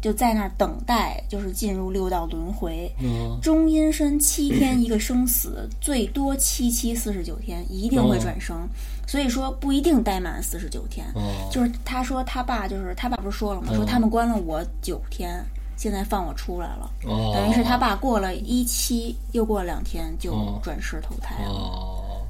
[0.06, 2.88] 就在那儿等待，就是进入六道轮回。
[3.02, 8.70] 嗯中阴身七天一个生死，最多七七四十九天，一定会转生。
[9.08, 11.08] 所以说不一定待满四十九天。
[11.16, 13.70] 哦就是他说他爸就是他爸不是说了吗？
[13.72, 15.44] 嗯说他们关了我九天，
[15.76, 21.50] 现在放我出来了，哦，等于是他爸过了一期，又过了两天就哦转世投胎了。
[21.50, 22.22] 哦，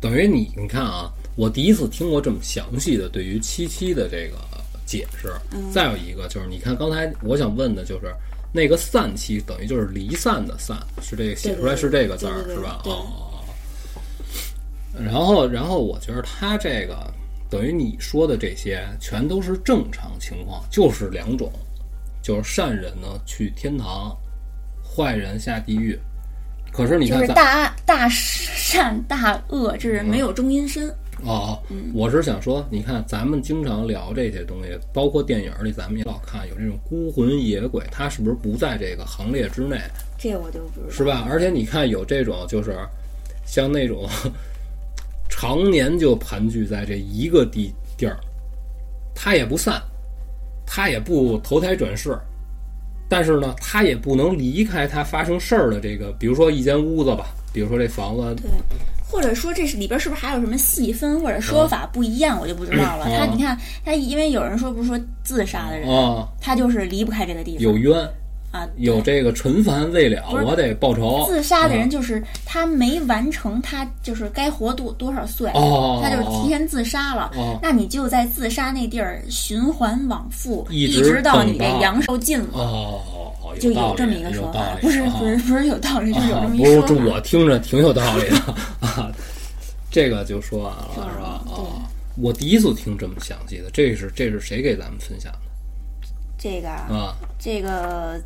[0.00, 4.36] 等于你你看啊，我第一次听过这么详细的对于七七的这个
[4.90, 5.32] 解释。
[5.52, 8.12] 嗯再有一个就是，你看刚才我想问的就是
[8.52, 12.80] 那个散期，等于就是离散的散，是这个写出来是这个字儿是吧？
[12.82, 13.44] 对哦。
[14.98, 17.08] 然后，然后我觉得他这个
[17.48, 21.50] 等于你说的这些全都是正常情况，就是两种，
[22.20, 24.16] 就是善人呢去天堂，
[24.82, 25.96] 坏人下地狱。
[26.72, 30.92] 可是你就是看咱大大善大恶这人没有中阴身，
[31.24, 39.78] 哦，嗯我是想说，你看咱们经常聊这些东西，包括电影里咱们也老看有这种孤魂野鬼，他是不是不在这个行列之内，
[40.18, 40.90] 这我就不知道。
[40.90, 41.26] 是吧？
[41.28, 42.76] 而且你看有这种就是
[43.44, 44.08] 像那种
[45.28, 48.18] 常年就盘踞在这一个地地儿，
[49.14, 49.80] 他也不散，
[50.66, 52.16] 他也不投胎转世。
[53.08, 58.48] 但是呢，他也不能离开他发生事儿的这个，比如说一间屋子吧，比如说这房子，对，
[59.10, 63.06] 或者说这是里边是不是还有什么细分或者说法不一样，我就不知道了。
[63.08, 68.08] 嗯他你看他，因为有人说不是说自杀的人，啊，他就是离不开这个地方有冤，
[68.50, 68.68] 啊。
[68.76, 71.24] 有这个陈凡未了，我得报仇。
[71.26, 77.30] 自杀的人嗯就是他没完成他就是该活多多少岁，哦他就是提前自杀了。
[77.36, 83.00] 哦那你就在自杀那地儿循环往复，一一直到你这阳寿尽了，哦
[83.42, 84.76] 哦，就有这么一个说法。
[84.80, 87.04] 不是啊不是不是有道理，就是有这么一啊不是这说法。
[87.14, 88.36] 我听着挺有道理的
[88.86, 89.10] 啊。
[89.90, 91.06] 这个就说完了是吧？
[91.18, 95.38] 了啊，我第一次听这么详细的，这是这是谁给咱们分享的
[96.38, 97.14] 这个啊，啊？
[97.40, 98.20] 这个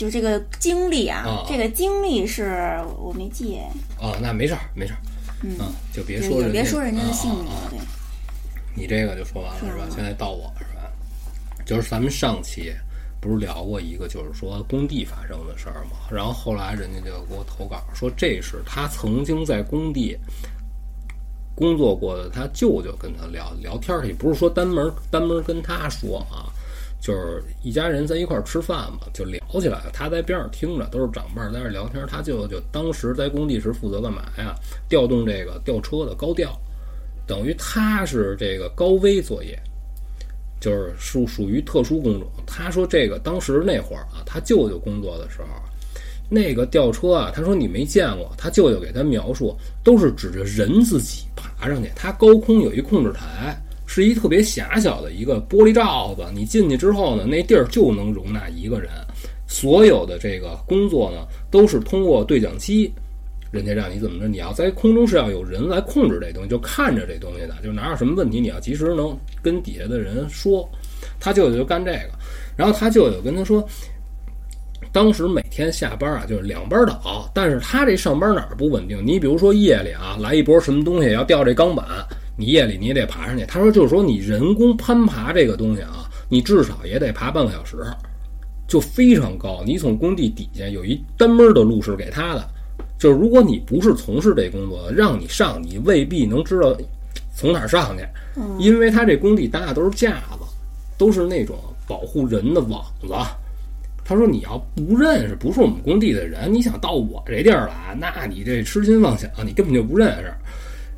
[0.00, 3.58] 就这个经历啊，啊这个经历是我没记，
[3.98, 4.98] 哦，那没事儿没事儿，
[5.42, 7.78] 嗯啊，就别说别说人家的姓名啊啊啊，对。
[8.74, 10.90] 你这个就说完了是吧现在到我是吧？
[11.66, 12.72] 就是咱们上期
[13.20, 16.08] 不是聊过一个，就是说工地发生的事儿嘛。
[16.10, 20.16] 然后后来人家就给我投稿说，这是他曾经在工地
[21.54, 26.48] 工作过的，他舅舅跟他聊聊天儿，也不是说单门单门跟他说啊，
[27.00, 29.80] 就是一家人在一块儿吃饭嘛，就聊起来。
[29.92, 32.04] 他在边上听着，都是长辈在那聊天。
[32.06, 34.54] 他舅舅就当时在工地时负责干嘛呀？
[34.88, 36.54] 调动这个吊车的高吊。
[37.26, 39.58] 等于他是这个高危作业，
[40.60, 42.28] 就是属属于特殊工种。
[42.46, 45.46] 他说这个当时那会儿啊，他舅舅工作的时候，
[46.28, 53.56] 那个吊车啊，他说你没见过，他舅舅给他描述都是指着人自己爬上去，他高空有一控制台。
[53.92, 58.88] 是一特别狭小的一个玻璃罩子，你进去之后呢，那地儿就能容纳一个人。
[59.48, 62.92] 所有的这个工作呢，都是通过对讲机，
[63.50, 70.68] 人家让你怎么着，你要在空中是要有人来控制这东西，就看着这东西的，就哪有什么问题，你要及时能跟底下的人说。
[71.18, 72.10] 他舅舅就干这个，
[72.56, 73.66] 然后他舅舅跟他说，
[74.92, 79.04] 当时每天下班啊，就是两班倒，但是他这上班哪儿不稳定？
[79.04, 81.84] 你比如说夜里啊，来一波什么东西要吊这钢板，
[82.40, 83.44] 你夜里你也得爬上去。
[83.44, 87.76] 他说就是说你人工攀爬这个东西啊，你至少也得爬半个小时，
[88.66, 89.62] 就非常高。
[89.66, 92.48] 你从工地底下有一单门的路是给他的，
[92.98, 96.74] 就是如果你不是从事这工作的，让你上，你未必能知道
[97.36, 98.04] 从哪儿上去，
[98.58, 100.44] 因为他这工地搭的都是架子，
[100.96, 103.08] 都是那种保护人的网子。
[104.02, 110.32] 他说：“你要不认识，不是我们工地的人，你想到我这地儿来，那你这痴心妄想，你根本就不认识。”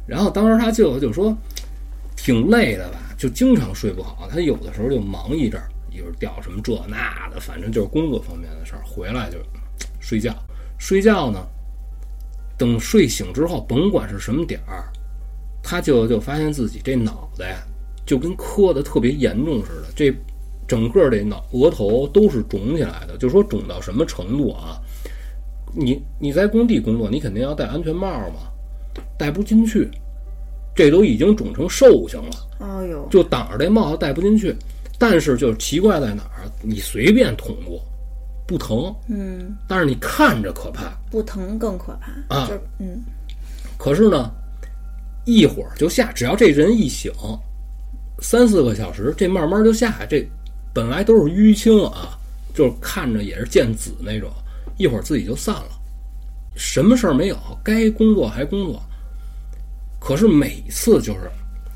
[0.06, 1.36] 然后当时他舅舅就说
[2.16, 4.28] ：“挺累的吧，就经常睡不好。
[4.30, 8.82] 他有的时候就忙一阵儿，一会儿调什么这那的，反正就是工作方面的事儿。
[8.84, 9.38] 回来就
[10.00, 10.34] 睡觉，
[10.78, 11.46] 睡觉呢，
[12.58, 14.84] 等睡醒之后，甭管是什么点儿，
[15.62, 17.62] 他舅舅就发现自己这脑袋
[18.04, 20.12] 就跟磕的特别严重似的，这
[20.66, 23.16] 整个这脑额头都是肿起来的。
[23.18, 24.80] 就说肿到什么程度啊？
[25.74, 28.51] 你你在工地工作，你肯定要戴安全帽嘛，
[29.22, 29.88] 戴不进去，
[30.74, 32.36] 这都已经肿成寿星了。
[32.58, 34.52] 哦呦，就挡着这帽子戴不进去。
[34.98, 37.80] 但是就是奇怪在哪儿，你随便捅过，
[38.48, 40.92] 不疼，嗯，但是你看着可怕。
[41.08, 43.00] 不疼更可怕啊就嗯
[43.78, 44.28] 可是呢，
[45.24, 47.12] 一会儿就下，只要这人一醒，
[48.18, 50.06] 三四个小时，这慢慢就下来。
[50.06, 50.26] 这
[50.74, 52.18] 本来都是淤青啊，
[52.52, 54.28] 就是看着也是见紫那种，
[54.78, 55.70] 一会儿自己就散了，
[56.56, 58.82] 什么事儿没有，该工作还工作。
[60.04, 61.30] 可是每次就是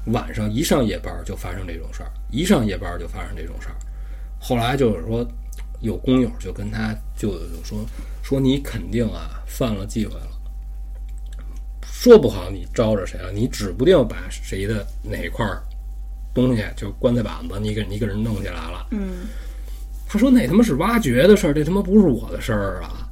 [0.07, 3.77] 晚上一上夜班就发生这种事儿，一上夜班就发生这种事儿。
[4.41, 5.25] 后来就是说，
[5.81, 7.79] 有工友就跟他舅舅就说
[8.23, 10.29] 说你肯定啊犯了忌讳了。
[11.83, 15.47] 说不好你招着谁了，你指不定把谁的哪块
[16.35, 18.89] 东西，就棺材板子，你给你给人弄起来了。
[18.91, 19.29] 嗯
[20.09, 23.09] 他说那他妈是挖掘的事儿，这他妈不是我的事儿啊！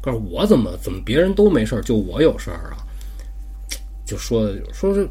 [0.00, 2.86] 告诉我怎么怎么别人都没事儿，就我有事儿啊？
[4.08, 5.06] 就说的说是，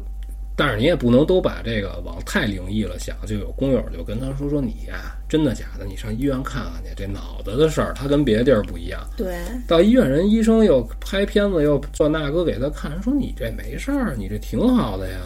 [0.56, 3.16] 但是你也不能都把这个往太灵异了想。
[3.24, 5.84] 就有工友就跟他说说你呀、真的假的？
[5.84, 9.00] 你上医院看看去，这脑子的事儿，他跟别的地儿不一样。
[9.16, 15.18] 对，到医院，人医生又拍片子，又做那个给他看，说你这没事儿，你这挺好的呀。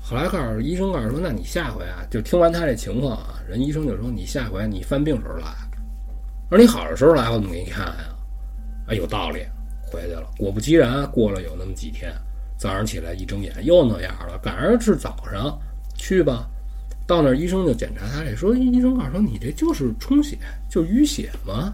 [0.00, 5.46] 后来告诉医生告诉说，那你下回啊，就听完他这情况啊，人医生就说你下回你犯病时候来，
[6.48, 8.14] 而你好的时候来，我怎么给你看呀？
[8.86, 9.40] 啊，有道理，
[9.94, 10.24] 回去了。
[10.36, 12.12] 果不其然，过了有那么几天，
[12.58, 15.56] 早上起来一睁眼又那样了，赶上是早上，
[15.94, 16.48] 去吧。
[17.06, 20.36] 到那儿医生就检查他这，说医生告诉说你这就是充血，
[20.68, 21.72] 就淤血嘛。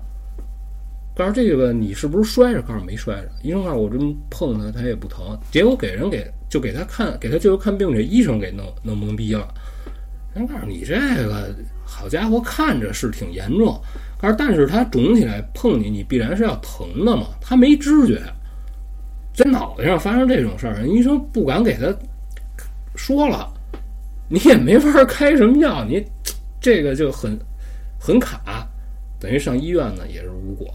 [1.15, 2.61] 告诉这个你是不是摔着？
[2.63, 3.31] 告诉没摔着。
[3.43, 5.39] 医生告诉我这么碰他，他也不疼。
[5.51, 9.47] 结果给人给就给他看，给他舅舅看病，这医生给弄弄懵逼了。
[10.35, 10.95] 人告诉你这
[11.27, 11.55] 个
[11.85, 13.81] 好家伙，看着是挺严重，
[14.21, 17.29] 而但是他肿起来碰你，你必然是要疼的嘛。
[17.41, 18.21] 他没知觉，
[19.35, 21.95] 在脑袋上发生这种事儿，医生不敢给他
[22.95, 23.51] 说了，
[24.29, 26.05] 你也没法开什么药，你
[26.61, 27.39] 这个就很
[27.99, 28.69] 很卡，
[29.19, 30.69] 等于上医院呢也是无果。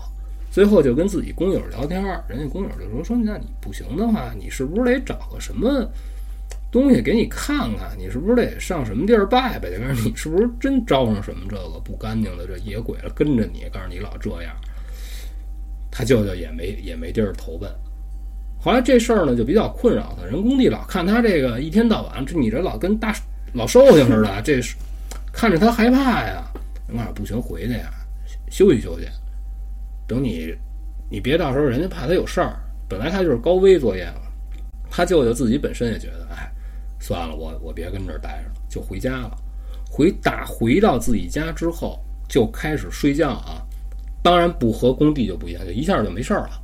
[0.49, 5.88] 最后就跟自己工友聊天，人家工友就说说，那你不行的话，你是不是得找个什么
[6.75, 7.97] 东西给你看看？
[7.97, 9.77] 你是不是得上什么地儿拜拜去？
[9.79, 13.63] 告诉你是不是真招上什么这个不干净的这野鬼了跟着你？
[13.71, 14.53] 告诉你老这样，
[15.89, 17.71] 他舅舅也没也没地儿投奔。
[18.59, 23.15] 后来这事儿呢就比较困扰他，人工地老看他这个一天到晚，这你这老跟大
[23.53, 24.75] 老寿星似的， 这是
[25.31, 26.43] 看着他害怕呀。
[26.89, 27.89] 人告诉不行，回去呀，
[28.51, 29.07] 休息休息。
[30.05, 30.53] 等你，
[31.09, 32.59] 你别到时候人家怕他有事儿。
[32.89, 34.21] 本来他就是高危作业了，
[34.91, 36.51] 他舅舅自己本身也觉得，哎，
[37.05, 39.37] 算了，我我别跟这儿待着了，就回家了。
[39.87, 43.61] 回打回到自己家之后，就开始睡觉啊。
[44.23, 46.59] 当然不和工地就不一样，就一下就没事儿了。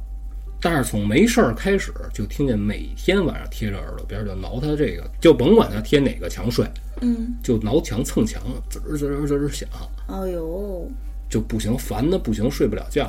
[0.60, 6.65] 但是从没事儿开始，就听见每天晚上贴着耳朵边儿就挠他这个，就甭管他贴哪个墙睡，
[7.01, 9.69] 嗯，就挠墙蹭墙，滋儿滋儿滋儿响。
[10.08, 10.89] 哎呦，
[11.30, 13.08] 就不行，烦的不行，睡不了觉。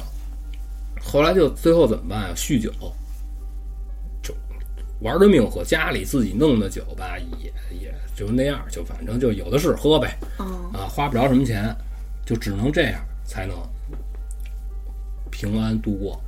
[1.02, 2.34] 后来就最后怎么办呀？
[2.36, 2.86] 酗酒，就
[5.02, 11.74] 玩的命喝，家里自己弄的酒吧，也也就那样，就反正就有的是喝呗，哦，啊，花不着什么钱，
[12.24, 13.56] 就只能这样才能
[15.30, 16.20] 平安度过。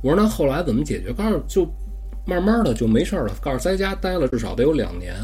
[0.00, 1.12] 我说那后来怎么解决？
[1.12, 1.66] 告诉就
[2.24, 5.14] 慢慢的就没事儿了，告诉在家待了至少得有两年。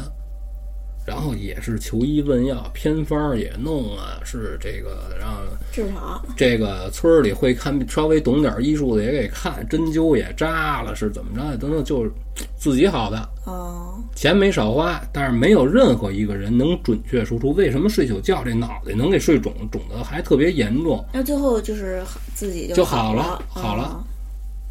[1.09, 5.41] 然后也是求医问药，偏方儿也弄啊，是这个让
[5.71, 12.11] 治好，这个村儿里会看稍微懂点医术的也给看，针灸也扎了，是怎么着等等，就是
[12.59, 21.03] 自己好的，哦，钱没少花，但是没有任何一个人能准确说出为什么睡宿觉这脑袋能给睡肿，肿的还特别严重。
[21.11, 22.03] 那最后就是
[22.35, 24.05] 自己就好好了好了。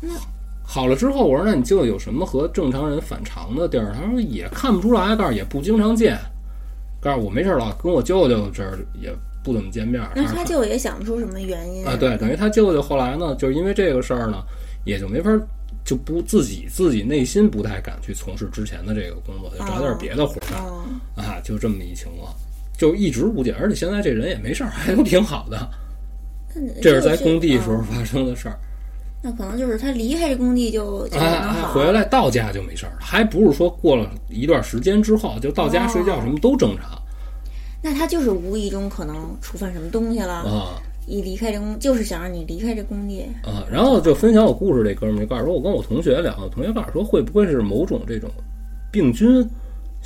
[0.02, 0.08] 哦
[0.70, 3.90] 好了之后，我说那你舅舅有什么和正常人反常的地儿？
[3.98, 6.18] 他说也看不出来，告诉也不经常见，
[7.00, 9.10] 告诉我没事儿老跟我舅舅这儿也
[9.42, 10.06] 不怎么见面。
[10.14, 11.86] 那他舅舅也想不出什么原因。
[11.86, 14.44] 啊，对，等于他舅舅后来呢，就是因为这个事儿呢，
[14.84, 15.40] 也就没法儿
[15.86, 20.84] 就不自己自己内心不太敢去从事之前的这个工作，就找点别的活儿干、哦，
[21.16, 22.30] 啊，就这么一情况，
[22.76, 25.66] 就一直不解，而且现在这人也没事儿，还都挺好的。
[26.82, 27.84] 这是在工地时候哦。
[27.90, 28.58] 发生的事儿，
[29.22, 37.00] 那可能就是他离开这工地就就哎能好，哎回来到家就没事儿了，还不是说过了一段时间之后就到家睡觉哦什么都正常
[37.82, 43.22] 那他就是无意中可能触犯什么东西了，啊一离开这工，就是想让你离开这工地。
[43.42, 43.64] 啊。
[43.72, 48.28] 然后就分享我故事这哥们儿就告诉说，我跟我同学聊，我同学告诉说会不会是某种这种
[48.92, 49.42] 病菌、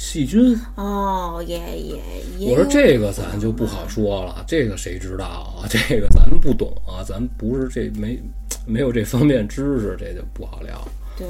[0.02, 0.58] 细菌？
[0.74, 2.02] 哦，也也
[2.36, 2.50] 也。
[2.50, 5.62] 我说这个咱就不好说了，这个谁知道啊？
[5.70, 8.20] 这个咱们不懂啊，咱不是这没
[8.66, 10.84] 没有这方面知识，这就不好聊
[11.16, 11.28] 对，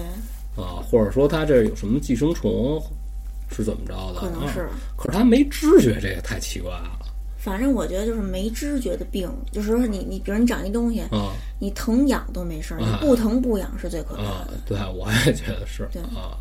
[0.57, 0.81] 啊。
[0.91, 2.83] 或者说他这有什么寄生虫
[3.51, 4.21] 是怎么着的？
[4.21, 4.71] 可能是啊。
[4.97, 6.99] 可是他没知觉，这也太奇怪了。
[7.37, 16.39] 反正我觉得就是没知觉的病，就是说你你，比如你长一东西，啊你疼痒都没事儿，你啊不疼不痒是最可怕啊的。，对，我也觉得是对啊。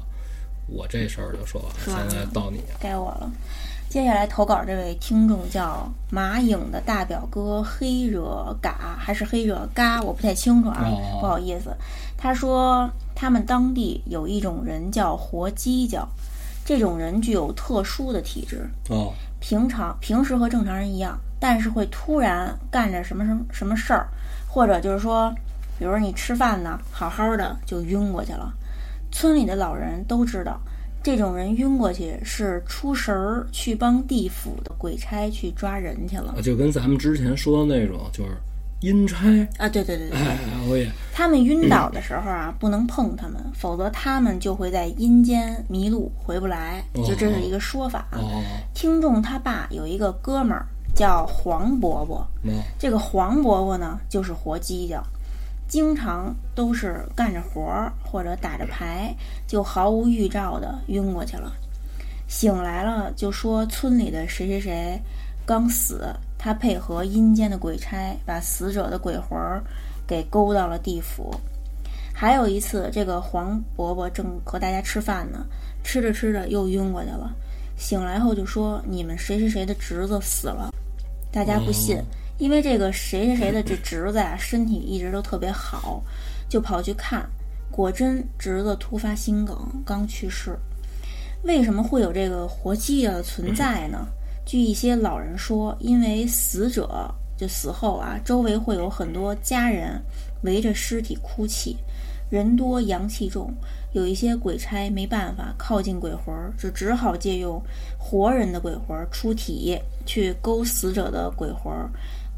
[0.67, 2.61] 我这事儿就说完了，现在到你。
[2.79, 3.31] 该我了。
[3.89, 11.75] 接下来投稿这位听众叫马影的大表哥黑惹嘎还是黑惹嘎，我不太清楚啊，哦不好意思。
[12.17, 16.07] 他说他们当地有一种人叫活犄角，
[16.63, 24.07] 这种人具有特殊的体质，哦平常平时和正常人一样，但是会突然干着什么什么什么事儿，
[24.47, 25.29] 或者就是说，
[25.77, 28.53] 比如说你吃饭呢，好好的就晕过去了。
[29.11, 30.59] 村里的老人都知道，
[31.03, 38.31] 这种人晕过去是出神儿去帮地府的鬼差去抓人去了啊，就跟咱们之前说的那种，就是
[38.81, 39.27] 阴差。
[39.57, 39.69] 啊！
[39.69, 40.37] 对对对对，哎，
[40.67, 48.07] 我也他们晕倒的时候啊，不能碰他们，否则他们就会在阴间迷路回不来，就这是一个说法
[48.73, 55.03] 听众他爸有一个哥们儿叫黄伯伯，哦这个黄伯伯呢就是活犄角，
[55.71, 59.15] 经常都是干着活儿或者打着牌，
[59.47, 61.53] 就毫无预兆的晕过去了。
[62.27, 64.99] 醒来了就说村里的谁谁谁
[65.45, 69.63] 刚死，他配合阴间的鬼差把死者的鬼魂儿
[70.05, 71.33] 给勾到了地府。
[72.13, 75.45] 还有一次，这个黄伯伯正和大家吃饭呢，
[75.85, 77.31] 吃着吃着又晕过去了。
[77.77, 80.73] 醒来后就说：“你们谁谁谁的侄子死了。”
[81.31, 81.97] 大家不信，
[82.41, 86.03] 因为这个谁谁谁的这侄子呀、身体一直都特别好，
[86.49, 87.23] 就跑去看，
[87.69, 90.57] 果真侄子突发心梗，刚去世。
[91.43, 94.07] 为什么会有这个活鸡的存在呢？
[94.43, 100.01] 据一些老人说，因为死者就死后啊，周围会有很多家人
[100.41, 101.77] 围着尸体哭泣，
[102.31, 103.53] 人多阳气重，
[103.91, 107.61] 有一些鬼差没办法靠近鬼魂，就只好借用
[107.99, 109.77] 活人的鬼魂出体
[110.07, 111.71] 去勾死者的鬼魂。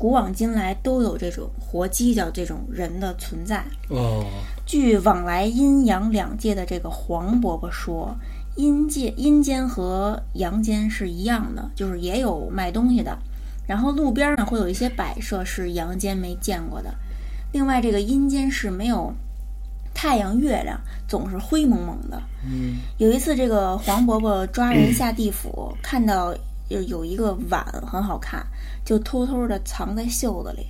[0.04, 3.64] 古往今来都有这种活鸡叫这种人的存在。
[3.88, 4.26] 哦
[4.66, 8.14] 据往来阴阳两界的这个黄伯伯说，
[8.58, 13.18] 阴界阴间和阳间是一样的，就是也有卖东西的，
[13.66, 16.94] 然后路边呢会有一些摆设是阳间没见过的。
[17.54, 19.14] 另外，这个阴间是没有
[19.94, 20.78] 太阳、月亮，
[21.08, 22.22] 总是灰蒙蒙的。
[22.46, 26.36] 嗯有一次，这个黄伯伯抓人下地府，看到
[26.70, 28.46] 有有一个碗很好看，
[28.86, 30.66] 就偷偷的藏在袖子里。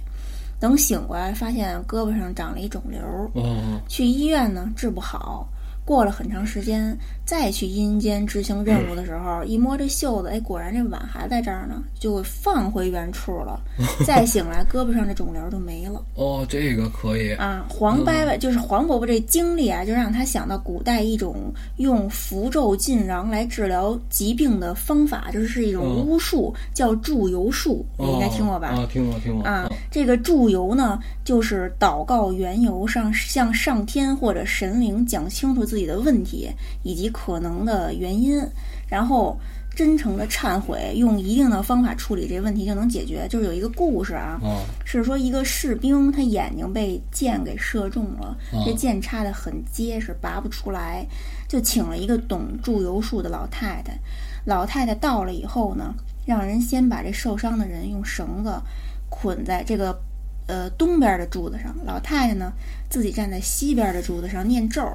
[0.59, 3.01] 等醒过来，发现胳膊上长了一肿瘤。
[3.33, 5.45] 哦去医院呢治不好，
[5.85, 13.59] 过了很长时间，再去阴间执行任务的时候，一摸这袖子，哎，果然这碗还在这儿呢，就放回原处了。
[14.05, 17.33] 再醒来，胳膊上这肿瘤就没了哦，这个可以。
[17.33, 17.65] 啊！
[17.69, 28.69] 黄伯伯就是黄伯伯这经历啊，就让他想到古代一种用符咒禁禳来治疗疾病的方法，就是是一种嗯巫术，叫祝由术，你应该听过吧？
[28.69, 36.51] 啊，听过听过啊，这个祝由呢，就是祷告缘由上向上天或者神灵讲清楚自己的问题
[36.83, 38.39] 以及可能的原因，
[38.87, 39.35] 然后
[39.75, 43.27] 真诚的忏悔，用一定的方法处理这个问题就能解决。
[43.27, 51.03] 就是有一个故事啊，啊是说一个士兵他眼睛被箭给射中了，哦这箭插的很结实，拔不出来，
[51.49, 53.97] 就请了一个懂祝由术的老太太。
[54.45, 55.91] 老太太到了以后呢，
[56.23, 58.61] 让人先把这受伤的人用绳子
[59.09, 59.99] 捆在这个
[60.45, 62.53] 呃东边的柱子上，老太太呢
[62.91, 64.87] 自己站在西边的柱子上念咒，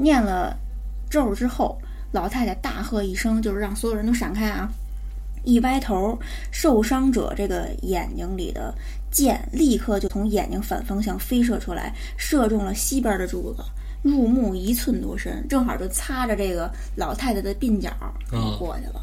[0.00, 0.56] 念了
[1.08, 1.78] 咒之后，
[2.12, 4.68] 老太太大喝一声，就是让所有人都闪开啊！
[5.44, 6.18] 一歪头，
[6.50, 8.74] 受伤者这个眼睛里的
[9.10, 13.62] 箭立刻就从眼睛反方向飞射出来，射中了西边的柱子，
[14.02, 17.90] 入目一寸多深，正好就擦着这个老太太的鬓角
[18.30, 19.02] 就过去了。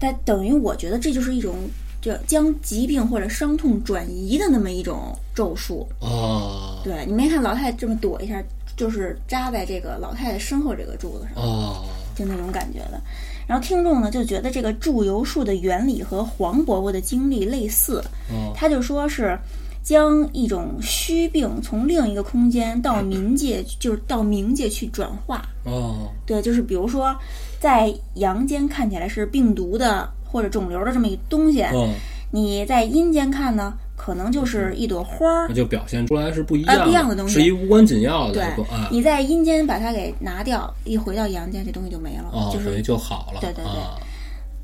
[0.00, 1.54] 但等于我觉得这就是一种
[2.00, 5.86] 就将疾病或者伤痛转移的那么一种咒术。
[6.00, 8.42] 哦对你没看老太太这么躲一下，
[8.78, 11.44] 就是扎在这个老太太身后这个柱子上。
[11.44, 13.00] 哦就那种感觉的。
[13.46, 19.38] 然后听众呢就觉得这个祝由术的原理和黄伯伯的经历类似，哦他就说是
[19.84, 25.46] 将一种虚病从另一个空间到冥界， 就是到冥界去转化。
[25.64, 27.16] 哦对，就是比如说
[27.60, 31.88] 在阳间看起来是病毒的或者肿瘤的这么一东西，哦，
[32.32, 33.72] 你在阴间看呢，
[34.08, 35.54] 可能就是一朵花儿那。
[35.54, 43.40] 就表现出来是不一啊样不一样的东西是一无关紧要对的对啊，你在阴间把它给拿掉，一回到阳间，这东西就没了，哦，就是就好了。
[43.42, 44.00] 对对对啊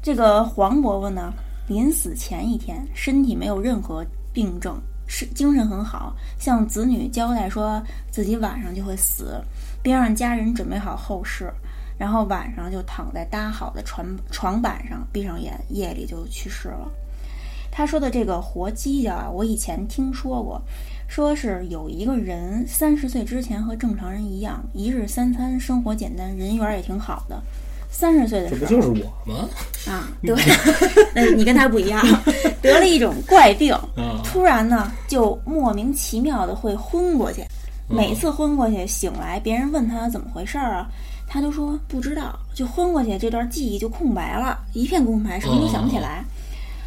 [0.02, 1.30] 这个黄伯伯呢，
[1.68, 9.38] 临死前一天，身体没有任何病症，是精神很好，向子女交代说自己晚上就会死，
[9.82, 11.52] 并让家人准备好后事，
[11.98, 16.90] 然后晚上就躺在搭好的床床板上，闭上眼，夜里就去世了。
[17.76, 20.62] 他说的这个活犄角啊，我以前听说过，
[21.08, 27.42] 说是有一个人三十岁之前和正常人一样，一日三餐，生活简单，人缘也挺好的。
[27.90, 29.48] 三十岁的时候，这不就是我吗？
[29.88, 30.36] 啊， 对，
[31.16, 32.00] 那你跟他不一样，
[32.62, 37.42] 得了一种怪病，啊，突然呢就莫名其妙的会昏过去。
[37.42, 37.48] 嗯
[37.96, 40.88] 每次昏过去醒来，别人问他怎么回事儿啊，
[41.26, 46.24] 他都说不知道，就昏过去，这段记忆就空白了，一片空白，什么都想不起来。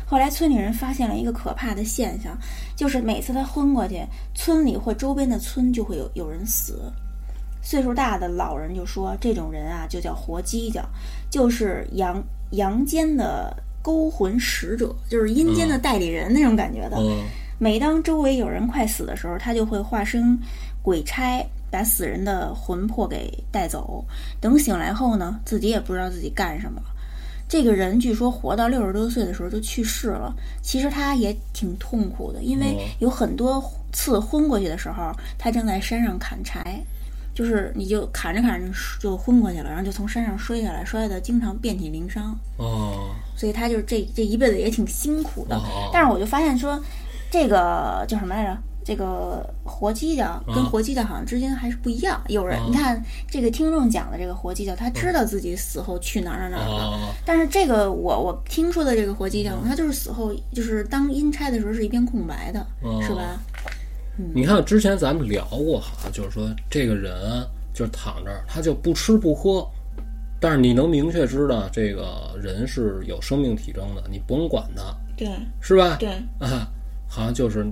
[0.10, 2.36] 后来村里人发现了一个可怕的现象，
[2.78, 4.02] 就是每次他昏过去，
[4.34, 6.92] 村里或周边的村就会有有人死。
[7.62, 10.88] 岁数大的老人就说，这种人啊就叫活犄角，
[11.30, 16.96] 就是阳阳间的勾魂使者，就是阴间的代理人那种感觉的。
[16.98, 17.26] 嗯
[17.60, 20.38] 每当周围有人快死的时候，他就会化身
[20.84, 24.06] 鬼差，把死人的魂魄给带走。
[24.40, 26.86] 等醒来后呢，自己也不知道自己干什么了。
[27.48, 30.34] 这个人据说活到六十多岁的时候就去世了。
[30.62, 36.84] 其实他也挺痛苦的，因为哦有很多次昏过去的时候，他正在山上砍柴，
[37.34, 38.70] 就是你就砍着砍着
[39.00, 42.38] 就昏过去了，然后就从山上摔下来，摔的经常遍体鳞伤。
[42.58, 45.56] 哦所以他就是这这一辈子也挺辛苦的。
[45.56, 46.78] 哦但是我就发现说，
[47.32, 48.58] 这个叫什么来着？
[48.88, 52.22] 这个活犄角跟活犄角好像之间还是不一样。
[52.30, 52.66] 有人、啊。
[52.70, 63.38] 你看这个听众讲的这个活犄角，他知道自己死后去哪儿哪儿哪儿但是这个我我听说的这个活犄角，他就是死后就是当阴差的时候是一片空白的，哦是吧？
[64.34, 69.70] 你看之前咱们聊过，好像就是说这个人就是躺这儿，他就不吃不喝，
[70.40, 75.28] 但是你能明确知道这个人是有生命体征的，你不用管他，对。
[75.60, 75.98] 是吧？
[76.00, 76.08] 对，
[76.40, 76.72] 啊，
[77.10, 77.68] 好像就是，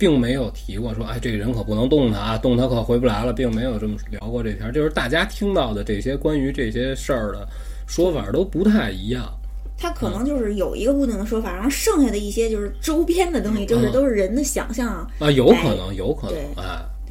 [0.00, 4.70] 并没有提过说，哎，这个人可不能动他啊，动他可回不来了，并没有这么聊过这条。
[4.70, 7.46] 就是大家听到的这些关于这些事儿的
[7.86, 9.30] 说法都不太一样。
[9.76, 15.06] 他可能就是有一个固定的说法，然后剩下的一些就是周边的东西，就是嗯都是人的想象。
[15.18, 16.64] 啊，有可能，有可能，对哎对，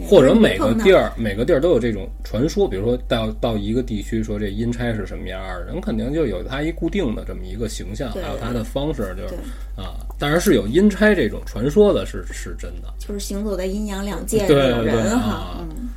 [0.08, 9.36] 或者每个地儿每个地儿都有这种传说，比如说到到一个地区，说这阴差是什么样儿，人肯定就有他一固定的这么一个形象，还有他的方式，就是
[9.76, 12.94] 啊，当然是有阴差这种传说的，是是真的。
[13.00, 15.90] 就是行走在阴阳两界的对对人哈啊，嗯，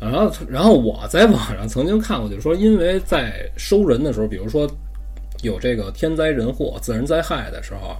[0.00, 4.66] 然后，然后我在网上曾经看过，就是说，因为在收人的时候，比如说
[5.42, 7.96] 有这个天灾人祸、自然灾害的时候，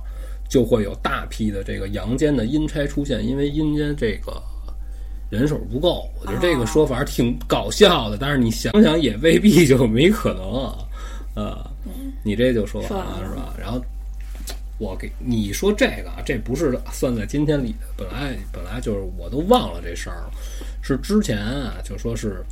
[0.48, 4.42] 就会有大批的这个阳间的阴差出现，因为阴间这个
[5.30, 6.10] 人手不够。
[6.20, 10.78] 我觉得这个说法挺搞笑的，但是你想想也未必就没可能啊。
[11.36, 11.70] 呃，
[12.22, 13.54] 你这就说完了是吧？
[13.58, 13.80] 然后
[14.78, 20.32] 我给你说这个啊，这不是算在今天里的，本来本来就是我都忘了这事儿了，
[20.82, 22.44] 是之前啊就说是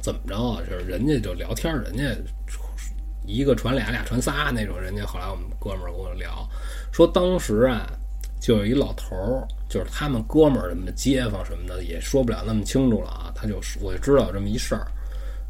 [0.00, 2.04] 怎么着啊，就是人家就聊天儿，人家
[3.26, 6.48] 一个传俩，俩传仨那种，人家后来我们哥们儿跟我聊，
[6.92, 7.90] 说当时啊
[8.40, 14.86] 就有一老头儿，就是他们哥们儿什么的街坊什么的也说不了那么清楚了啊，他就我就知道有这么一事儿，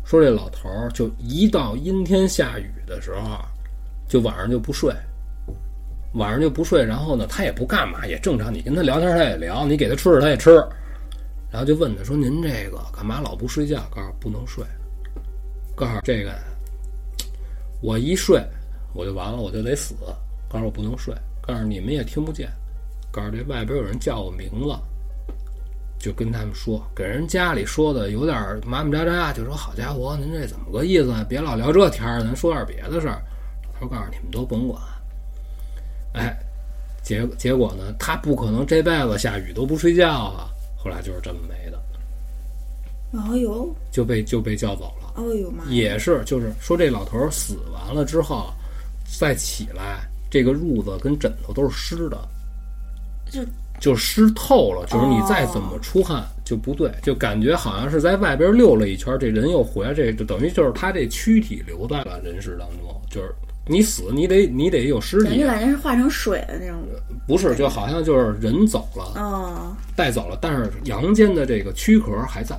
[0.04, 3.38] 说这老头儿就一到阴天下雨的时候，
[4.08, 4.94] 就晚上就不睡。
[6.14, 8.54] 晚上就不睡，然后呢，他也不干嘛，也正常。
[8.54, 10.50] 你跟他聊天，他也聊；你给他吃的，他也吃。
[11.50, 14.64] 然后就问他说：“您这个干嘛老不睡觉？”告诉不能睡。
[15.74, 16.32] 告诉这个，
[17.82, 18.42] 我一睡
[18.94, 19.94] 我就完了，我就得死。
[20.48, 21.14] 告诉我不能睡。
[21.42, 22.48] 告诉你们也听不见。
[23.16, 24.78] 告诉这外边有人叫我名字，
[25.98, 28.36] 就跟他们说，给人家里说的有点
[28.66, 31.24] 麻麻喳喳，就说：“好家伙，您这怎么个意思啊？
[31.26, 33.22] 别老聊这天儿，咱说点别的事儿。”
[33.72, 34.78] 他说：“告诉你们都甭管。”
[36.12, 36.36] 哎，
[37.02, 40.50] 结结果呢，他不可能这辈子下雨都不睡觉啊。
[40.76, 41.82] 后来就是这么没的，
[43.18, 45.14] 哎呦，就被就被叫走了。
[45.16, 45.64] 哎呦妈！
[45.70, 48.52] 也是，就是说这老头儿死完了之后，
[49.18, 52.16] 再起来，这个褥子跟枕头都是湿的，
[53.30, 53.40] 就
[53.80, 54.86] 就湿透了。
[54.86, 63.00] 就是你再怎么出汗就不对，就感觉好像是在外边溜了一圈，这人又回来，这就等于就是他这躯体留在了人世当中。
[63.10, 63.34] 就是
[63.68, 66.78] 你死，你得你得有尸体感觉，感觉是化成水的那种。
[67.26, 72.54] 不是就好像就是人走了，哦带走了，但是阳间的这个躯壳还在。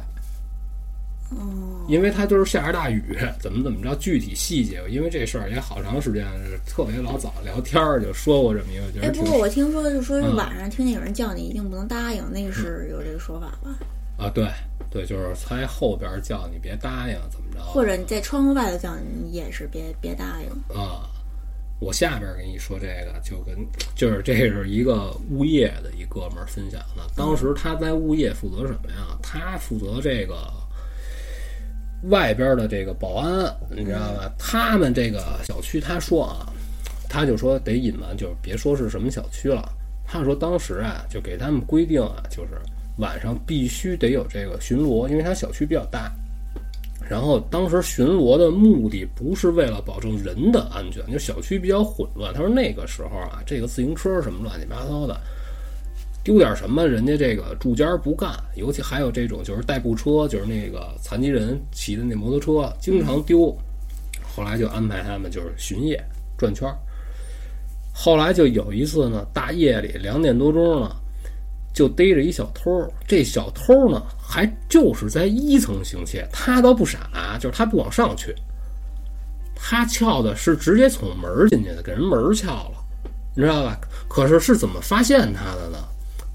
[1.30, 6.25] 哦，因为他就是下着大雨， 怎么怎么着，具体细节，因为这事儿也好长时间，
[6.67, 13.75] 特别老早聊天儿就说过这么一个，觉哎，不过我听说就说是嗯晚上听见有人叫你，一定不能答应，那个是有这个说法吧？
[14.17, 14.47] 啊，对
[14.89, 20.75] 对，就是猜后边叫你别答应，怎么着，或者你在窗户外头叫你，你也是别别答应。
[20.75, 21.07] 啊，
[21.79, 23.55] 我下边给你说这个，就跟
[23.95, 29.17] 就是这是一个物业的一哥们儿分享的，当时他在物业负责什么呀？
[29.21, 30.51] 他负责这个
[32.03, 34.31] 外边的这个保安，你知道吧？
[34.37, 36.47] 他们这个小区，他说啊，
[37.09, 39.67] 他就说得隐瞒，就是别说是什么小区了。
[40.05, 42.51] 他说当时啊，就给他们规定啊，就是
[42.97, 46.11] 晚上必须得有这个巡逻，因为他小区比较大。
[47.09, 52.33] 然后当时巡逻的目的不是为了保证人的安全，就小区比较混乱。
[52.33, 55.17] 他说那个时候啊，这个自行车什么乱七八糟的，
[56.28, 63.57] 丢点什么人家这个住家不干，尤其还有这种就是代步车，就是那个残疾人骑的那摩托车经常丢。
[64.36, 65.97] 后来就安排他们就是巡夜
[66.38, 66.69] 转圈。
[67.93, 70.93] 后来就有一次呢，大夜里两点多钟呢，
[71.73, 72.86] 就逮着一小偷。
[73.07, 78.36] 这小偷呢，还就是在一层行窃，他倒不傻，就是他不往上去，
[79.55, 82.84] 他撬的是直接从门进去的，给人门撬了，
[83.34, 83.80] 你知道吧？
[84.09, 85.78] 可是是怎么发现他的呢？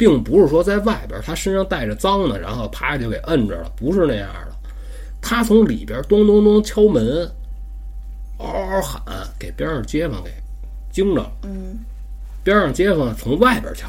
[0.02, 4.52] 并不是说在外边他身上带着脏的，然后啪就给摁着了，不是那样的。
[5.20, 7.24] 他从里边咚咚咚敲门，
[8.38, 9.00] 嗷嗷喊，
[9.38, 10.30] 给边上街坊给
[10.90, 11.32] 惊着了。
[11.44, 11.78] 嗯，
[12.42, 13.86] 边上街坊从外边敲，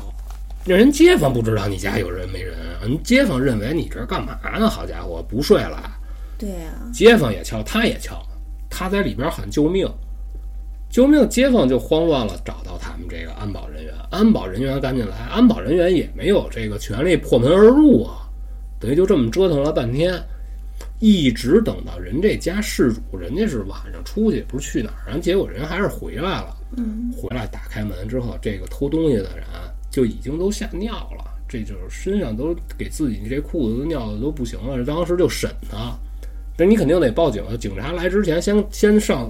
[0.66, 4.70] 那人街坊不知道你家有人没人，人街坊认为你这干嘛呢？
[4.70, 5.98] 好家伙，不睡了。
[6.38, 8.24] 对呀、街坊也敲，他也敲，
[8.70, 9.92] 他在里边喊救命，
[10.94, 11.28] 救命！
[11.28, 18.30] 街坊就慌乱了，找到他们这个安保人员，安保人员赶紧来，安保人员也没有这个权利破门而入啊，
[18.80, 20.14] 等于就这么折腾了半天，
[21.00, 29.48] 一直等到人这家事主，人家是晚上出去，不是去哪儿，然后结果人还是回来了，嗯，回来打开门之后，这个偷东西的人
[29.90, 35.98] 就已经都吓尿了，这就是身上都给自己这裤子都尿的都不行了，当时就审他。
[36.56, 37.58] 那你肯定得报警啊！
[37.58, 39.28] 警察来之前先，先上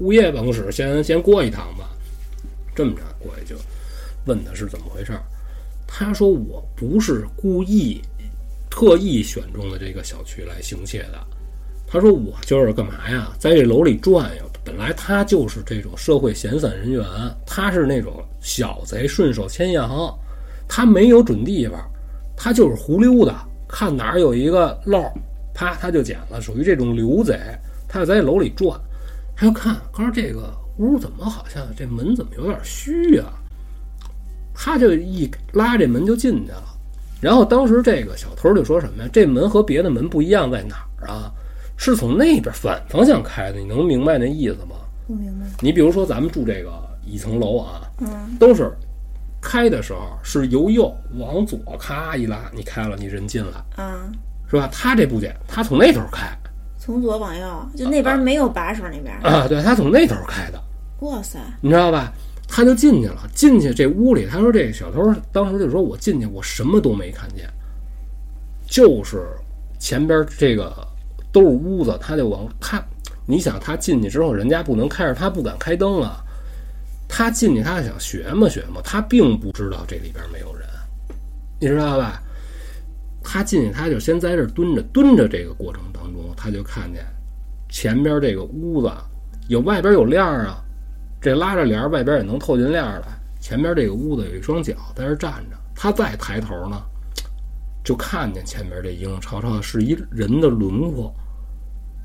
[0.00, 1.88] 物业办公室，先先过一趟吧。
[2.74, 3.60] 这么着过去就
[4.26, 5.22] 问他是怎么回事儿，
[5.86, 8.00] 他说我不是故意、
[8.70, 11.18] 特意选中的这个小区来行窃的。
[11.86, 14.44] 他说我就是干嘛呀，在这楼里转悠。
[14.62, 17.02] 本来他就是这种社会闲散人员，
[17.46, 20.14] 他是那种小贼顺手牵羊，
[20.68, 21.80] 他没有准地方，
[22.36, 25.02] 他就是胡溜达，看哪儿有一个漏。
[25.52, 27.38] 啪，他就捡了，属于这种流贼。
[27.88, 28.80] 他就在楼里转，
[29.40, 33.32] 他就看，他说这个屋怎么好像这门怎么有点虚啊？
[34.54, 36.62] 他就一拉这门就进去了。
[37.22, 39.08] 然后当时这个小偷就说什么呀？
[39.10, 41.32] 这门和别的门不一样在哪儿啊？
[41.78, 44.76] 是从那边反方向开的，你能明白那意思吗？
[45.06, 45.46] 不明白。
[45.60, 46.70] 你比如说咱们住这个
[47.02, 48.70] 一层楼啊，嗯，都是
[49.40, 53.82] 开的时候是由右往左咔一拉，你开了，你人进来。
[53.82, 54.12] 啊，
[54.50, 54.68] 是吧？
[54.70, 56.26] 他这不简，他从那头开
[56.90, 59.14] 从左往右，就那边没有把手那边。
[59.22, 60.60] 啊，对他从那头开的，
[61.00, 62.12] 哇塞，你知道吧？
[62.48, 67.48] 他就进去了，进去这屋里，他说这小偷当时就说：“我进去，我什么都没看见，
[68.66, 69.24] 就是
[69.78, 70.74] 前边这个
[71.30, 72.82] 都是屋子，他就往他，
[73.24, 76.20] 你想他进去之后，人家不能开着，他不敢开灯啊。
[77.08, 80.66] 他进去，他想学嘛学嘛，他并不知道这里边没有人，
[81.60, 82.20] 你知道吧？
[83.32, 87.06] 他进去，他就先在这蹲着，蹲着这个过程当中，他就看见
[87.68, 88.90] 前边这个屋子
[89.46, 90.60] 有外边有帘儿啊，
[91.20, 93.06] 这拉着帘儿，外边也能透进帘儿来。
[93.38, 96.82] 前边这个屋子有一双脚在这站着，他再抬头呢，
[97.84, 101.14] 就看见前边这影影绰绰的是一人的轮廓，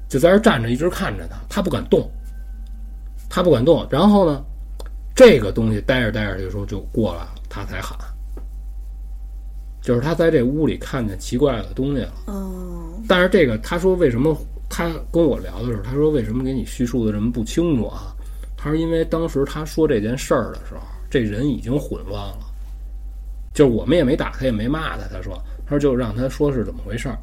[0.08, 2.08] 就在这站着，一直看着他，他不敢动，
[3.28, 3.88] 他不敢动。
[3.90, 4.44] 然后呢，
[5.16, 7.98] 这个东西待着待着的时候就过了，他才喊。
[9.86, 14.36] 就是他在这屋里看见奇怪的东西了，哦，但是这个他说为什么
[14.68, 18.12] 他跟我聊的时候，他说为什么给你叙述的这么不清楚啊？
[18.58, 22.40] 他说因为当时他说这件事儿的时候，这人已经混乱了，
[23.54, 25.08] 就是我们也没打他，也没骂他。
[25.08, 27.16] 他说，他说就让他说是怎么回事儿。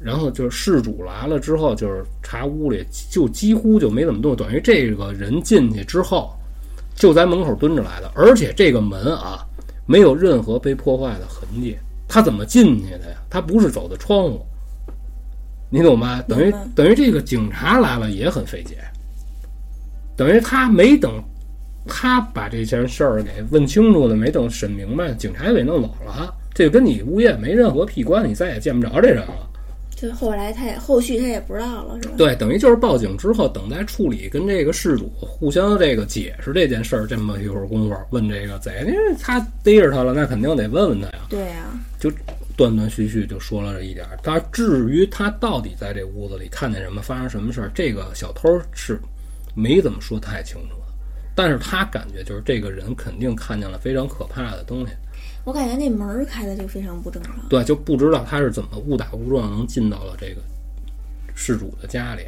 [0.00, 6.34] 然后就是事主来了之后，就是查屋里，就几乎就没怎么动，等于这个人进去之后
[6.94, 9.46] 就在门口蹲着来的，而且这个门啊
[9.86, 11.76] 没有任何被破坏的痕迹，
[12.08, 13.16] 他怎么进去的呀？
[13.28, 14.46] 他不是走的窗户，
[15.70, 16.22] 你懂吗？
[16.28, 18.78] 等于等于这个警察来了也很费解，
[20.16, 21.22] 等于他没等
[21.86, 29.50] 他把这件事儿给问清楚了，没等审明白，警察也给弄走了，这个跟你物业没任何屁关系，再也见不着这人了。
[29.96, 32.14] 就后来他也后续他也不知道了，是吧？
[32.16, 41.26] 对，等于就是报警之后，等待处理跟这个事主互相这个解释这件事儿，这么一会儿功夫，问这个贼，因为他逮着他了，那肯定得问问他呀。
[41.30, 42.10] 对呀、就
[42.56, 44.18] 断断续续就说了这一点儿。
[44.22, 48.98] 他至于他到底在这屋子里看见什么，发生什么事儿，这个小偷是
[49.54, 50.84] 没怎么说太清楚的。
[51.36, 54.92] 但是他感觉就是这个人肯定看见了非常可怕的东西，
[55.44, 57.34] 我感觉那门儿开的就非常不正常。
[57.48, 60.40] 对，就不知道他是怎么误打误撞能进到了这个
[61.34, 62.22] 事主的家里。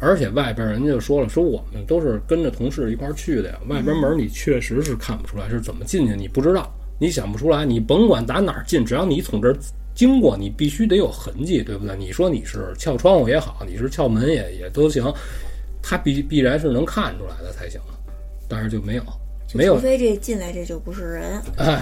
[0.00, 9.56] 而且外边人家就说了，说我们都是跟着同事一块儿去的呀，外边门你确实是看不出来是怎么进去，你不知道，你想不出来，你甭管打哪儿进，只要你从这儿
[9.94, 11.96] 经过，你必须得有痕迹，对不对？
[11.96, 15.10] 你说你是撬窗户也好，你是撬门也也都行，
[15.80, 17.80] 他必必然是能看出来的才行，
[18.46, 19.02] 但是就没有，
[19.54, 21.42] 没有除，非这进来这就不是人。
[21.56, 21.80] 哎，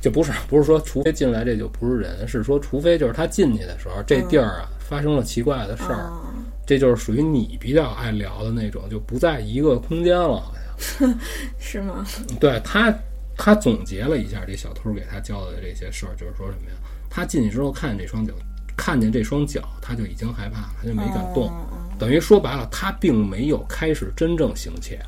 [0.00, 6.26] 就不是不是说除非进来这就不是人，是说除非就是他进去的时候，这地儿啊发生了奇怪的事儿，哦，
[6.66, 10.64] 这就是属于你比较爱聊的那种，就不在一个空间了，好像。
[11.58, 12.04] 是吗？
[12.40, 12.92] 对他，
[13.36, 16.76] 他总结了一下这小偷给他交代的这些事儿，就是说什么呀？
[17.08, 18.34] 他进去之后看见这双脚，
[18.76, 21.50] 看见这双脚，他就已经害怕了，他就没敢动。
[21.96, 24.98] 等于说白了，他并没有开始真正行窃，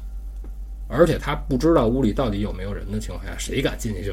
[0.88, 4.12] 而且他不知道屋里到底有没有人的情况下，谁敢进去就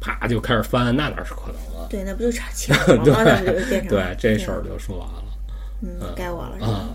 [0.00, 0.94] 啪就开始翻？
[0.94, 1.86] 那哪是可能啊？
[1.88, 3.24] 对，那不就差钱了 吗？
[3.88, 5.24] 对，这事儿就说完了
[5.82, 6.68] 嗯，该我了是吧？
[6.68, 6.90] 啊。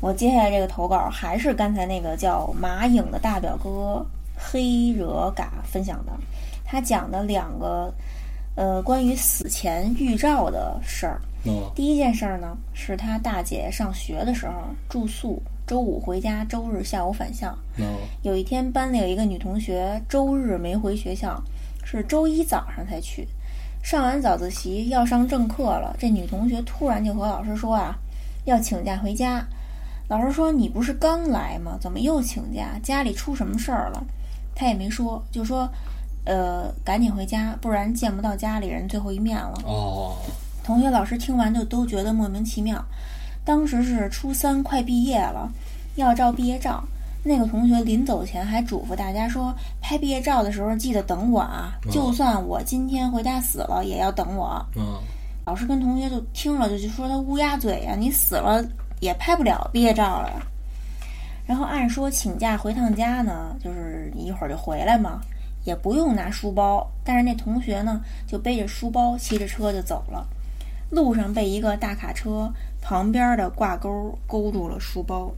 [0.00, 4.02] 我接下来这个投稿还是刚才那个叫马影的大表哥
[4.34, 6.12] 黑惹嘎分享的，
[6.64, 7.92] 他讲的两个
[8.54, 11.20] 呃关于死前预兆的事儿。
[11.44, 14.54] 哦第一件事儿呢，是他大姐上学的时候
[14.88, 17.56] 住宿，周五回家，周日下午返校。
[17.78, 17.84] 哦
[18.22, 21.40] 有一天班里有一个女同学周日没回学校，
[21.84, 23.28] 是周一早上才去。
[23.80, 27.96] 上完早自习要上正课了，这女同学突然就和老师说啊，
[28.46, 29.46] 要请假回家。
[30.08, 31.78] 老师说：“你不是刚来吗？
[31.80, 32.76] 怎么又请假？
[32.82, 34.04] 家里出什么事儿了？”
[34.56, 35.70] 她也没说，就说
[36.26, 40.16] ：“呃，赶紧回家，不然见不到家里人最后一面了。”哦
[40.64, 42.84] 同学、老师听完就都觉得莫名其妙。
[43.44, 45.50] 当时是初三，快毕业了，
[45.96, 46.82] 要照毕业照。
[47.22, 54.64] 那个同学临走前还嘱咐大家说，拍毕业照的时候记得等我啊，哦就算我今天回家死了，也要等我。
[54.76, 54.98] 嗯
[55.46, 58.64] 老师跟同学就听了，就就说他乌鸦嘴呀、你死了
[59.00, 60.40] 也拍不了毕业照了。
[61.44, 65.20] 然后按说请假回趟家呢，就是一会儿就回来嘛，
[65.64, 66.88] 也不用拿书包。
[67.02, 70.24] 但是那同学呢，就背着书包骑着车就走了，
[70.88, 75.30] 路上被一个大卡车旁边的挂钩勾住了书包，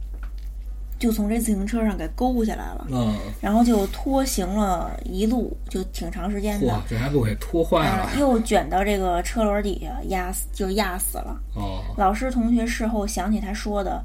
[0.99, 6.81] 就从这自行车上给勾下来了，嗯，然后就拖行了一路，就挺长时间的嚯，。
[6.89, 8.11] 这还不给拖坏了啊，？
[8.19, 11.41] 又卷到这个车轮底下，压死就压死了。
[11.55, 14.03] 哦老师同学事后想起他说的，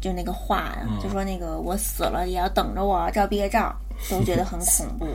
[0.00, 3.74] 就那个话呀，嗯就说那个我死了也要等着我照毕业照，
[4.08, 5.06] 都觉得很恐怖。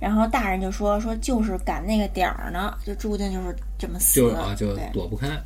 [0.00, 4.54] 然后大人就说说就是赶那个点儿呢，就注定就是这么死了。
[4.56, 4.92] 就啊就。
[4.92, 5.42] 躲不开啊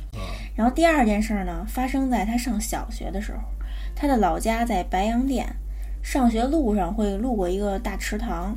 [0.55, 3.39] 然后第二件事呢，发生在他上小学的时候，
[3.95, 5.47] 他的老家在白洋淀，
[6.01, 8.55] 上学路上会路过一个大池塘。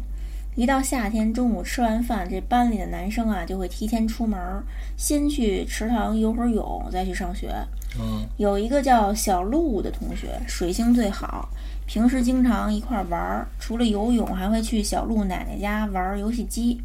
[0.54, 4.64] 一到夏天，中午吃完饭，这班里的男生啊就会提前出门儿，
[4.96, 7.50] 先去池塘游会儿泳，再去上学。
[7.98, 11.48] 嗯有一个叫小鹿的同学，水性最好，
[11.86, 16.80] 平时经常一块儿玩儿，除了游泳，还会去小鹿奶奶家玩儿游戏机。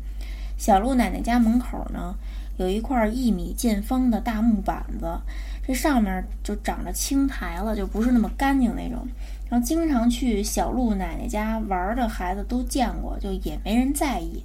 [0.58, 2.14] 小鹿奶奶家门口呢，
[2.58, 5.20] 有一块一米见方的大木板子，
[5.66, 9.06] 这上面就长着青苔了，就不是那么干净那种。
[9.50, 14.44] 然后经常去小鹿奶奶家玩儿的孩子都见过，就也没人在意。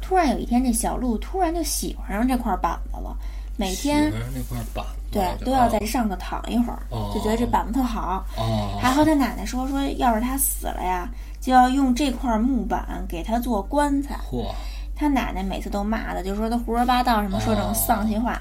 [0.00, 3.14] 突然有一天，这小鹿突然就喜欢上这块板子了，
[3.58, 4.12] 每天
[5.10, 8.24] 对都要在上头躺一会儿，哦就觉得这板子特好。
[8.36, 11.08] 哦还和他奶奶说说，要是他死了呀，
[11.40, 14.14] 就要用这块木板给他做棺材。
[14.30, 14.46] 嚯
[14.94, 18.40] 他奶奶每次都骂他，就说他胡说八道，什么说这种哦丧气话。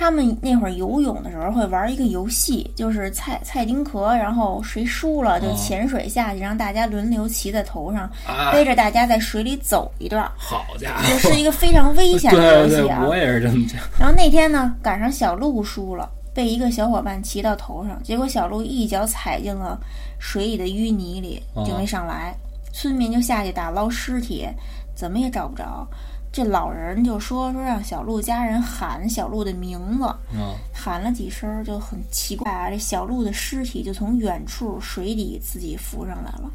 [0.00, 11.02] 他们那会儿游泳的时候会玩一个游戏，就是菜菜丁壳，然后谁输了就哦潜水下去，让大家轮流骑在头上，啊背着大家在水里走一段儿，好家伙！
[11.06, 13.04] 这是一个非常危险的游戏啊。
[13.06, 13.78] 我也是这么讲。
[13.98, 19.78] 然后那天呢，赶上小鹿输了，被一个小伙伴骑到头上，结果小鹿一脚踩进了
[20.18, 22.34] 水里的淤泥里，哦就没上来。
[22.72, 24.48] 村民就下去打捞尸体，
[24.94, 25.86] 怎么也找不着。
[26.32, 36.50] 这老人就说说让小鹿家人喊小鹿的名字，嗯喊了几声就很奇怪啊，这小鹿的尸体就从远处水底自己浮上来了。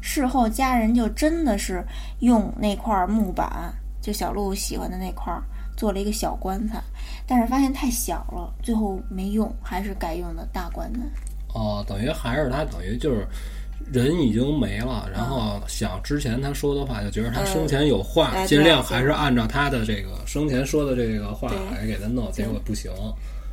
[0.00, 1.84] 事后家人就真的是
[2.20, 5.42] 用那块木板，就小鹿喜欢的那块儿，
[5.76, 6.80] 做了一个小棺材，
[7.26, 11.00] 但是发现太小了，最后没用，还是改用的大棺材。
[11.54, 13.26] 哦，等于还是他等于就是
[13.92, 22.90] 人已经没了，然后想之前他说的话，就觉得他生前有话，哎尽量还是按照他的这个生前说的这个话来给他弄，结果不行。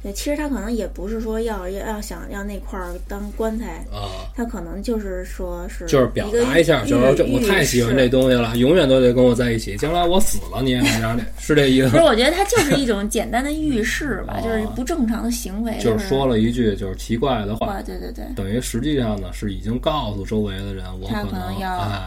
[0.03, 4.27] 对，其实他可能也不是说要要要想要那块儿当棺材，啊。
[4.35, 12.03] 他可能就是说是就是表达一下，就是这我太喜欢这东西了，永远都得跟我在一起，将来我死了你也得让这，是这意思不是。
[12.05, 22.05] 我觉得他就是一种简单的预示吧，哦就是不正常的行为，就是说了一句就是奇怪的话，对对对，等于实际上呢是已经告诉周围的人，我他可能能要。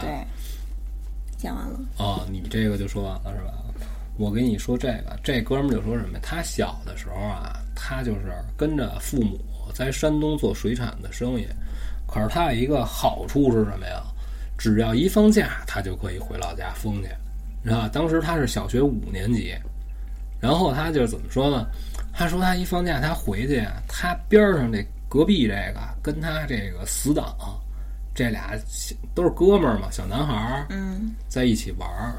[1.37, 3.53] 讲完了，哦，你这个就说完了是吧？
[4.17, 6.17] 我给你说这个，这哥们儿就说什么？
[6.19, 9.39] 他小的时候啊，他就是跟着父母
[9.73, 11.47] 在山东做水产的生意。
[12.07, 14.01] 可是他有一个好处是什么呀？
[14.57, 17.09] 只要一放假，他就可以回老家疯去，
[17.63, 17.87] 知道？
[17.89, 19.53] 当时他是小学五年级，
[20.39, 21.67] 然后他就怎么说呢？
[22.11, 27.35] 他说他一放假他回去，他边上这隔壁这个跟他这个死党，
[28.15, 28.57] 这俩
[29.13, 30.67] 都是哥们儿嘛，小男孩儿，
[31.27, 32.15] 在一起玩儿。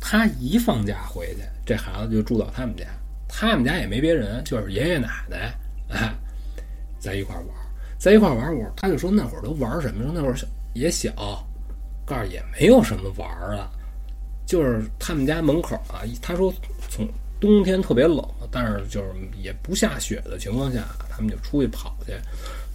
[0.00, 2.84] 他一放假回去，这孩子就住到他们家，
[3.34, 5.54] 他们家也没别人，就是爷爷奶奶，
[5.88, 6.14] 哎，
[6.98, 7.46] 在一块玩，
[7.98, 8.54] 在一块玩。
[8.54, 10.04] 我他就说那会儿都玩什么？
[10.04, 11.12] 说那会儿小也小，
[12.04, 13.68] 告诉也没有什么玩的，
[14.44, 16.04] 就是他们家门口啊。
[16.20, 16.52] 他说
[16.90, 17.08] 从
[17.40, 22.12] 冬天特别冷，但是就是也不下雪的情况下，他们就出去跑去。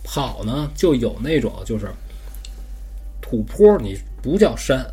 [0.04, 1.88] 跑呢，就有那种就是
[3.22, 4.86] 土坡，你不叫山，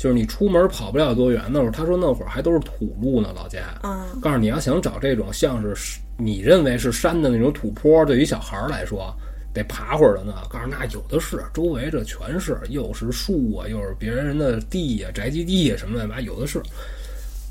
[0.00, 1.42] 就是你出门跑不了多远。
[1.50, 3.58] 那会儿他说那会儿还都是土路呢，老家。
[3.82, 9.14] 啊，告诉你要想找这种像是你认为是山的那种土坡，对于小孩儿来说
[9.52, 10.32] 得爬会儿的呢。
[10.48, 16.62] 告诉那有的是，周围这全是，又是树啊，又是别人的地呀、宅基地呀什么的吧，有的是。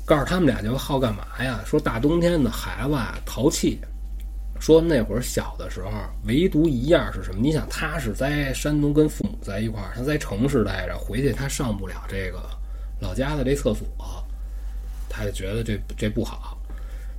[0.04, 1.60] 告诉他们俩就好干嘛呀？
[1.64, 3.78] 说大冬天的孩子啊淘气，
[4.60, 5.90] 说那会儿小的时候，
[6.24, 7.40] 唯独一样是什么？
[7.40, 12.38] 你想他是在山东跟父母在一块儿，他在城市待着，回去他上不了这个
[13.00, 13.86] 老家的这厕所，
[15.08, 16.56] 他就觉得这这不好。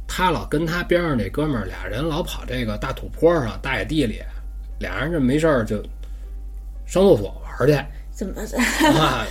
[0.08, 4.22] 他老跟他边上那哥们儿俩人老跑这个大土坡上、大野地里，
[4.78, 5.82] 俩人这没事儿就
[6.86, 7.74] 上厕所玩儿去
[8.12, 8.36] 怎么
[9.00, 9.26] 啊，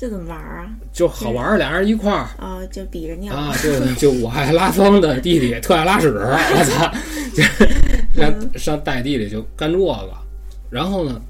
[0.00, 0.70] 这怎么玩儿啊？
[0.90, 2.26] 就好玩儿，俩人一块儿。
[2.38, 6.90] 哦，就比着尿，啊，就就我爱拉风的弟弟特爱拉屎，我操，
[7.34, 7.42] 就
[8.18, 10.10] 上上大地里就干这个，
[10.70, 11.20] 然后呢，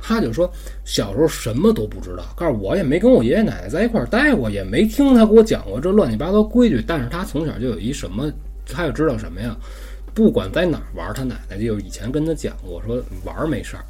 [0.00, 0.50] 他就说
[0.84, 8.28] 小时候什么都不知道，告诉我也没跟我爷爷奶奶在一块儿待过，也没听他给我讲过这乱七八糟规矩，但是他从小就有一什么，
[8.66, 9.56] 他就知道什么呀，
[10.12, 13.84] 不管在哪儿玩，他奶奶就以前跟他讲过，说玩儿没事儿，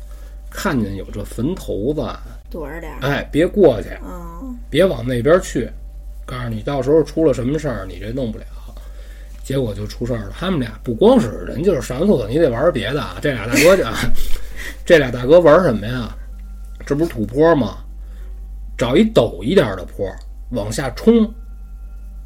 [0.50, 2.02] 看见有这坟头子，
[2.50, 2.98] 躲着点儿。
[3.02, 5.70] 哎，别过去，哦，别往那边去，
[6.26, 8.44] 告诉你到时候出了什么事儿，你这弄不了。
[9.42, 10.32] 结果就出事儿了。
[10.38, 13.16] 他们俩不光是人，就是上完厕所你得玩儿别的啊。
[13.22, 13.96] 这俩大哥啊，
[14.84, 16.14] 这俩大哥玩什么呀？
[16.84, 17.78] 这不是土坡吗？
[18.76, 20.06] 找一陡一点的坡
[20.50, 21.24] 往下冲，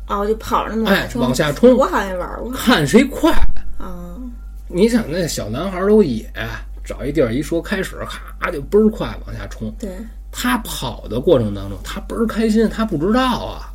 [0.08, 3.32] 哦，就跑着那么哎，往下冲，我好像玩过看谁快。
[3.78, 4.16] 啊。
[4.66, 6.28] 你想那小男孩都野，
[6.84, 7.96] 找一地儿一说开始，
[8.38, 9.72] 咔就倍儿快往下冲。
[9.78, 9.90] 对，
[10.30, 13.72] 他跑的过程当中，他倍儿开心，他不知道啊，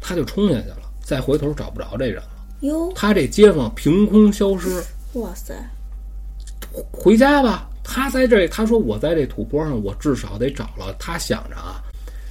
[0.00, 2.30] 他就冲下去了，再回头找不着这人了。
[2.60, 4.82] 哟，他这街坊凭空消失，
[5.14, 5.54] 哇塞，
[6.92, 7.68] 回家吧。
[7.86, 10.94] 他在这，他说我在这土坡上，我至少得找了。
[10.98, 11.82] 他想着啊，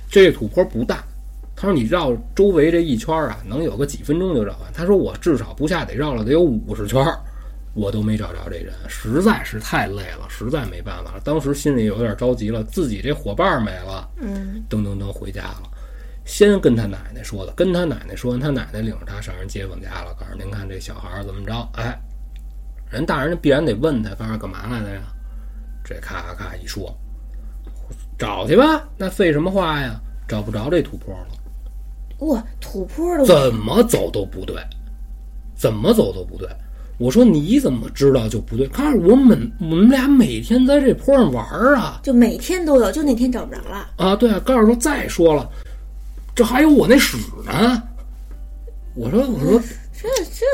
[0.10, 1.04] 这土坡不大，
[1.56, 4.74] 他说你绕周围这一圈啊，能有个几分钟就绕完。
[4.74, 7.06] 他说我至少不下得绕了得有五十圈，
[7.74, 11.20] 我都没找着这人，实在是太累了，实在没办法了。
[11.24, 15.64] 当时心里有点着急了，自己这伙伴没了，嗯，噔噔噔回家了。
[16.26, 21.70] 先跟他奶奶说的，跟他奶奶说完，他奶奶领着他上人街坊家了，告诉您看这小孩儿怎么着？
[21.74, 22.00] 哎，
[22.90, 25.02] 人大人必然得问他，告诉干嘛来的呀？
[25.84, 26.96] 这咔咔咔一说，
[28.18, 30.00] 找去吧，那废什么话呀？
[30.26, 31.28] 找不着这土坡了，
[32.28, 34.56] 哇，土坡都怎么走都不对，
[35.56, 36.48] 怎么走都不对。
[37.04, 38.66] 我说你怎么知道就不对？
[38.68, 43.90] 告诉我们我们俩每天在这坡上玩儿啊，就每天都有，就那天找不着了。
[43.98, 45.50] 啊，对啊，告诉说再说了，
[46.34, 47.84] 这还有我那屎呢。
[48.96, 49.60] 我说我说
[49.92, 50.46] 这这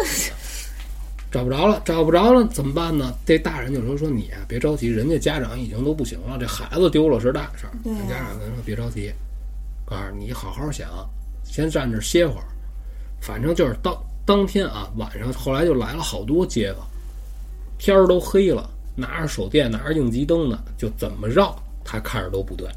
[1.30, 3.14] 找不着了，找不着了，怎么办呢？
[3.24, 7.72] 这大人就说说你啊，别着急，人家家长已经都不行了，这孩子丢了是大事儿。
[8.10, 9.14] 家长跟他说别着急，
[9.86, 10.89] 告诉你好好想，
[11.43, 12.45] 先站这儿歇会儿。
[13.22, 13.93] 反正就是当
[14.30, 16.88] 当天啊，晚上后来就来了好多街坊，
[17.80, 22.70] 天儿都黑了，拿着手电，拿着应急灯呢，就怎么绕，他看着都不对，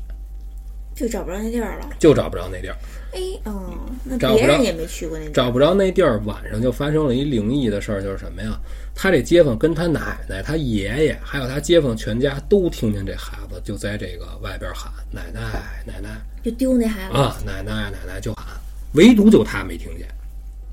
[0.96, 1.90] 就找不着那地儿了。
[1.98, 2.76] 就找不着那地儿。
[3.12, 5.34] 哎，哦，那别人也没去过那地儿。
[5.34, 8.58] 找不着那地儿，晚上就发生了一灵异的事儿，就是什么呀？
[8.94, 17.14] 他这街坊跟他奶奶、他爷爷，还有他街坊全家都听见这孩子就在这个外边喊“奶奶，奶奶就丢那孩”子。
[17.14, 18.46] 啊，奶奶，奶奶就喊，
[18.94, 20.08] 唯独就他没听见。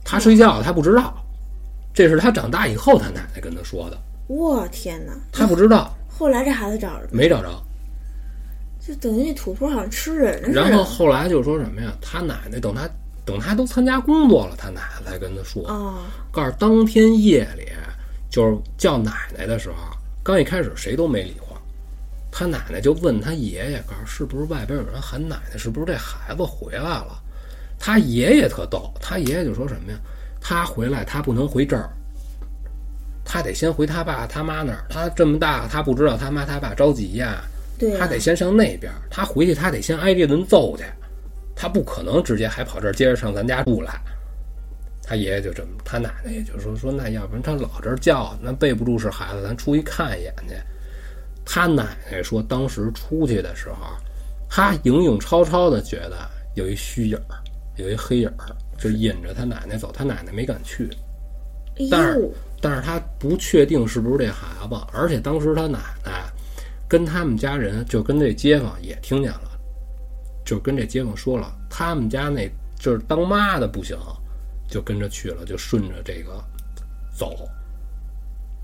[0.10, 1.14] 他睡觉，他不知道，
[1.94, 3.98] 这是他长大以后他奶奶跟他说的，
[4.28, 5.14] 我天哪！
[5.32, 7.30] 他不知道，后来这孩子找着没？
[7.30, 7.50] 找着。
[8.80, 10.62] 就等于那土坡好像吃人似的。
[10.62, 11.94] 然后后来就说什么呀？
[12.02, 12.90] 他奶奶等他
[13.24, 16.00] 等他都参加工作了，他奶奶才跟他说，哦，
[16.32, 17.68] 告诉当天夜里
[18.32, 19.76] 就是叫奶奶的时候，
[20.24, 21.56] 刚一开始谁都没理会，
[22.32, 27.22] 他奶奶就问他爷爷，告诉是不是外边有人喊奶奶，是不是这孩子回来了？
[27.80, 29.98] 他爷爷特逗，他爷爷就说什么呀？
[30.42, 31.90] 他回来他不能回这儿，
[33.24, 34.86] 他得先回他爸他妈那儿。
[34.90, 37.42] 他这么大，他不知道他妈他爸着急呀，
[37.78, 40.84] 对啊他得先上那边，他回去他得先挨这顿揍去，
[41.56, 44.00] 他不可能直接还跑这儿接着上咱家住来。
[45.02, 50.54] 他爷爷就这么，他奶奶也就说说，那要不然他老这儿叫，那备不住是孩子，咱出去看一眼去。
[51.44, 53.76] 他奶奶说，当时出去的时候，
[54.48, 57.39] 他影影绰绰的觉得有一虚影儿，
[57.80, 60.90] 有一黑影儿，就引着他奶奶走，他奶奶没敢去。
[61.78, 62.30] 哎但是，
[62.62, 66.30] 但是他不确定是不是这孩子，而且当时他奶奶
[66.88, 69.52] 跟他们家人，就跟这街坊也听见了，
[70.46, 73.98] 就跟这街坊说了，他们家那就是当妈的不行，
[74.68, 76.44] 就跟着去了，就顺着这个
[77.16, 77.48] 走，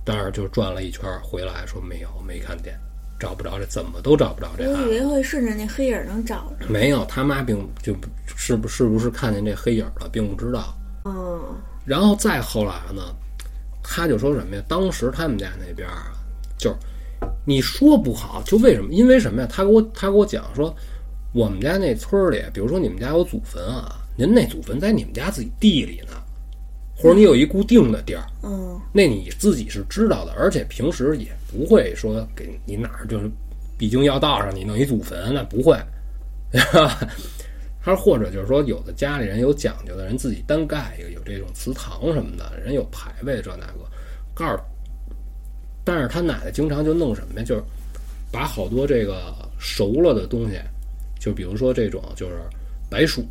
[0.04, 2.78] 但是就转了一圈回来说没有，没看见，
[3.20, 4.70] 找不着这，怎么都找不着这。
[4.70, 6.68] 我以为会顺着那黑影儿能找着。
[6.68, 7.96] 没有，他妈并就
[8.36, 10.78] 是不是不是看见这黑影儿了，并不知道。
[11.04, 11.56] 哦，
[11.86, 13.02] 然后再后来呢，
[13.84, 14.64] 他就说什么呀？
[14.68, 16.12] 当时他们家那边儿啊，
[16.58, 16.76] 就是
[17.46, 18.94] 你说不好，就为什么？
[18.94, 19.48] 因为什么呀？
[19.50, 20.76] 他给我他给我讲说，
[21.32, 26.18] 我们家那村里，比如说你们家有祖坟啊，您那祖坟在你们家自己地里呢，
[26.96, 33.30] 或者你有一固定的地儿，嗯，那你自己是知道的，而且平时也不会说给你哪儿就是
[33.78, 35.78] 必经要道上你弄一祖坟，那不会。
[37.84, 43.86] 他说或者就是说，有的家里人有讲究的人自己单盖一个，有这种祠堂什么的，人有牌位这那个，
[44.34, 44.64] 告诉。
[45.84, 47.46] 但是他奶奶经常就弄什么呀？
[47.46, 47.64] 就是
[48.32, 50.60] 把好多这个熟了的东西，
[51.20, 52.40] 就比如说这种就是
[52.90, 53.24] 白薯，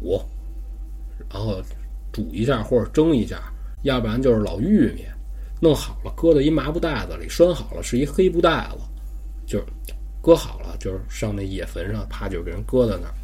[1.29, 1.61] 然后
[2.13, 3.43] 煮一下或者蒸一下，
[3.85, 5.05] 要不然就是老玉米，
[5.61, 8.79] 弄好了搁到一麻布袋子里，拴好了是一黑布袋子，
[9.47, 9.65] 就是
[10.21, 13.15] 搁好了，就是上那野坟上，啪就给人搁在那儿。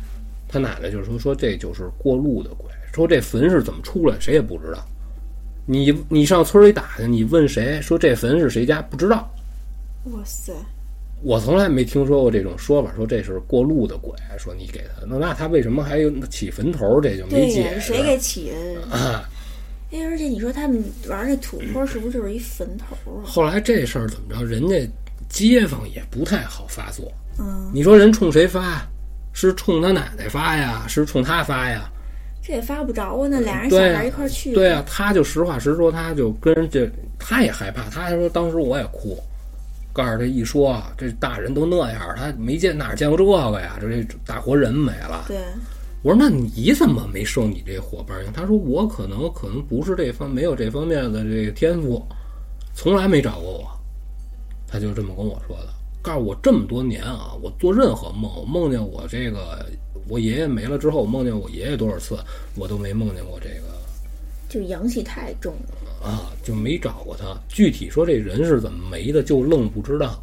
[0.46, 4.84] 他奶奶就说说这就是过路的鬼，说这坟是怎么出来，谁也不知道。
[5.66, 9.30] 你你上村里打听，你问谁说这坟是谁家，不知道。
[10.06, 10.52] 哇塞，
[11.22, 17.00] 我从来没听说过这种说法，说这是过路的鬼，说你给他，那那他为什么还有起坟头？
[17.00, 17.92] 这就没解释。
[17.92, 18.96] 谁给起的？
[18.96, 19.28] 啊？
[19.92, 23.24] 哎，而且你说他们玩那土坡是不是就是一坟头啊？
[23.24, 24.44] 后来这事儿怎么着？
[24.44, 24.88] 人家
[25.28, 27.10] 街坊也不太好发作。
[27.38, 28.86] 嗯，你说人冲谁发？
[29.32, 30.84] 是冲他奶奶发呀？
[30.88, 31.90] 是冲他发呀？
[32.42, 34.52] 这也发不着啊，那俩人小对啊孩一块儿去。
[34.52, 37.88] 对啊，他就实话实说，他就跟人这，他也害怕。
[37.90, 39.18] 他还说当时我也哭，
[39.92, 43.76] 告诉他一说啊，这大人都那样，他没见哪儿见过这个呀？
[43.80, 45.24] 这这大活人没了。
[45.28, 45.38] 对，
[46.02, 48.32] 我说那你怎么没受你这伙伴影响？
[48.32, 52.02] 他说我可能可能不是这方没有这方面的这个天赋，
[52.74, 53.70] 从来没找过我。
[54.66, 55.68] 他就这么跟我说的，
[56.00, 59.66] 告诉我这么多年啊，我做任何梦，我梦见我这个
[60.08, 62.16] 我爷爷没了之后，我梦见我爷爷多少次，
[62.54, 63.76] 我都没梦见过这个
[64.48, 66.08] 就阳气太重了。
[66.08, 67.36] 啊，就没找过他。
[67.46, 70.18] 具体说这人是怎么没的，就愣不知道。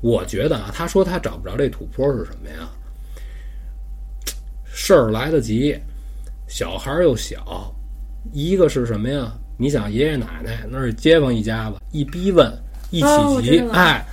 [0.00, 2.68] 我觉得啊，他说他找不着这土坡是什么呀？
[4.84, 5.78] 事儿来得及，
[6.48, 7.72] 小孩儿又小，
[8.32, 9.32] 一个是什么呀？
[9.56, 12.52] 你想爷爷奶奶那是街坊一家子，一逼问
[12.90, 14.04] 一起急，哎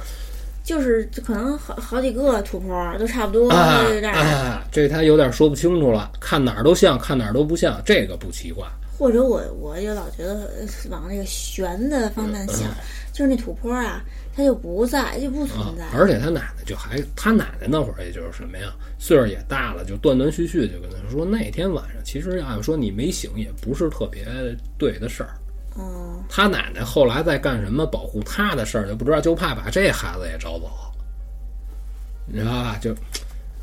[0.64, 8.64] 就是可能好好几个土坡都差不多，哎有点儿，哎，这他有点说不清楚了，看哪儿都像，看哪儿都不像，这个不奇怪。
[8.96, 12.70] 或者我我就老觉得呃往那个悬的方面想，
[13.12, 14.04] 就是那土坡啊，
[14.40, 24.26] 它就不在，就不存啊在。，而且他奶奶就还，他奶奶那会儿也就是什么呀，岁数也大了，就断断续续就跟他说，那天晚上其实按说你没醒也不是特别
[24.78, 25.32] 对的事儿。
[25.78, 30.72] 嗯，他奶奶后来在干什么保护他的事儿就不知道，就怕把这孩子也找走，
[32.26, 32.80] 你知道吧？
[32.82, 32.94] 就，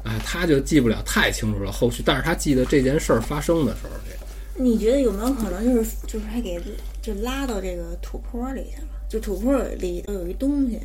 [0.04, 6.60] 哎，他就记不了太清楚了后续，但是他记得这件事儿发生的时候，这个你觉得有没有可能就是就是还给
[7.00, 8.88] 就拉到这个土坡里去了？
[9.08, 10.80] 就土坡里头有一东西，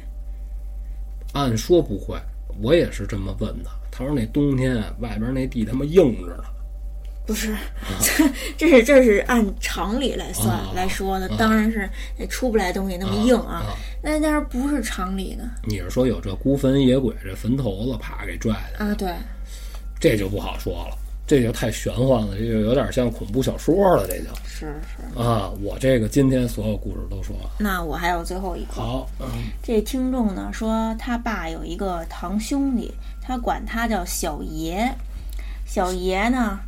[1.34, 2.18] 按说不会，
[2.62, 3.70] 我也是这么问的。
[3.90, 6.44] 他说那冬天啊外边那地他妈硬着呢。
[7.24, 7.56] 不是，
[8.58, 13.58] 这是这是按常理来算、啊来说的，当然是也出不来东西那么硬啊。
[13.58, 18.96] 啊那但是不是常理呢你是说有这孤坟野鬼，这坟头子啪给拽的，啊？
[18.96, 19.14] 对，
[20.00, 20.98] 这就不好说了。
[21.28, 25.20] 这就太玄幻了，这就有点像恐怖小说了，这就是是。
[25.20, 25.50] 啊。
[25.62, 28.74] 我这个今天所有故事都说完，那我还有最后一个。
[28.74, 29.28] 好，嗯
[29.64, 34.92] 这听众呢说他爸有一个堂兄弟，他管他叫小爷。
[35.66, 36.60] 小爷呢，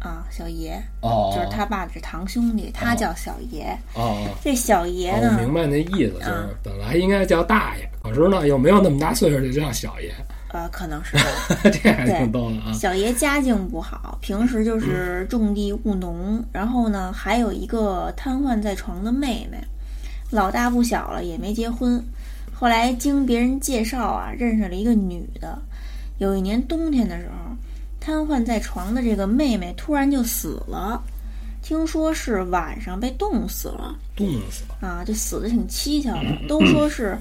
[0.00, 3.78] 啊，小爷哦，就是他爸是堂兄弟，他叫小爷。
[3.94, 4.26] 哦。
[4.42, 10.12] 这小爷哦，我，明白那意思，就是啊本来应该叫大爷，可是呢又没有那么大岁数，就叫小爷，
[10.52, 11.22] 呃，可能是 吧。
[11.70, 12.72] 这还挺逗的啊。
[12.72, 19.58] 小爷家境不好，平时就是种地务农，然后呢还有一个瘫痪在床的妹妹，
[20.30, 22.02] 老大不小了也没结婚。
[22.52, 25.58] 后来经别人介绍啊，认识了一个女的。
[26.18, 27.56] 有一年冬天的时候，
[28.00, 31.02] 瘫痪在床的这个妹妹突然就死了，
[31.62, 37.16] 听说是晚上被冻死了冻死了，啊，就死的挺蹊跷的， 都说是。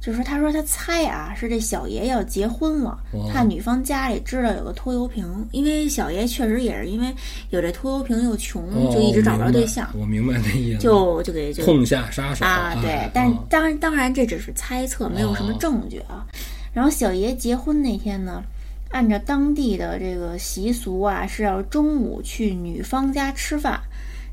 [0.00, 7.12] 就是他说他猜啊，是这小爷要结婚了，哦怕女方家里知道有个拖油瓶，因为小爷确实也是因为
[7.50, 16.24] 有这拖油瓶又穷，哦就一直找不着对象，我明白那意思， 就就给就痛下杀手啊，对哎，但啊当然当然这只是猜测，没有什么哦证据啊。
[16.72, 18.42] 然后小爷结婚那天呢，
[18.90, 23.80] 按照当地的这个习俗啊，是要中午去女方家吃饭，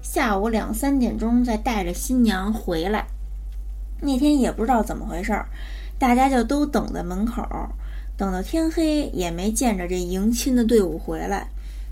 [0.03, 3.07] 下午两三点钟再带着新娘回来。
[4.03, 5.45] 那天也不知道怎么回事儿，
[5.97, 7.41] 大家就都等在门口，
[8.17, 11.47] 等到天黑也没见着这迎亲的队伍回来。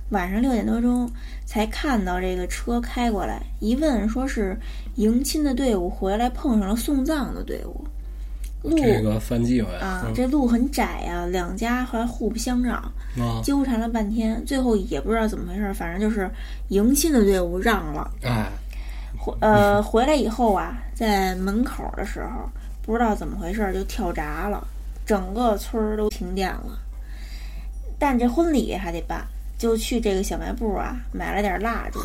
[0.09, 1.09] 晚上六点多钟
[1.45, 4.59] 才看到这个车开过来，一问说是
[4.95, 7.85] 迎亲的队伍回来碰上了送葬的队伍。
[8.63, 12.75] 路这个犯忌讳啊，嗯这路很窄啊，两家还互不相让，
[13.17, 16.29] 啊，纠缠了半天，最后也不知道怎么回事，反正就是
[16.67, 18.11] 迎亲的队伍让了。
[18.21, 18.51] 哎，
[19.21, 22.49] 回呃回来以后啊，在门口的时候，
[22.81, 24.67] 不知道怎么回事就跳闸了，
[25.05, 26.79] 整个村儿都停电了。
[27.99, 29.23] 但这婚礼还得办，
[29.59, 31.99] 就去这个小卖部啊买了点蜡烛。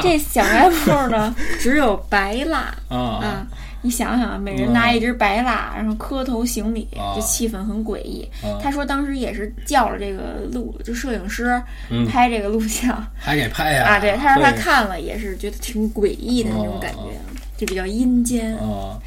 [0.00, 3.46] 这小卖部呢只有白蜡啊啊，
[3.84, 8.26] 你想想，每人拿一只白蜡，然后磕头行礼，啊这气氛很诡异。
[8.42, 13.06] 啊他说当时也是叫了这个录，就摄影师嗯拍这个录像。
[13.14, 17.12] 还给拍呀啊，对，他说他看了也是觉得挺诡异的那种感觉，
[17.58, 18.56] 就比较阴间。
[18.56, 18.98] 啊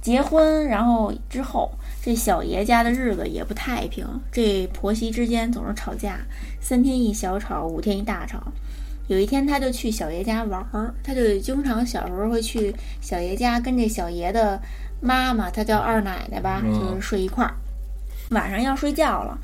[0.00, 1.70] 结婚，然后之后，
[2.02, 6.18] 这小爷家的日子也不太平，这婆媳之间总是吵架，
[6.60, 8.40] 三天一小吵，五天一大吵。
[9.08, 14.60] 有一天，他就去小爷家玩儿，他就经常小时候会去小爷家跟这小爷的
[15.00, 17.52] 妈妈，她叫二奶奶吧，嗯就是睡一块儿。
[18.30, 19.36] 晚上要睡觉了，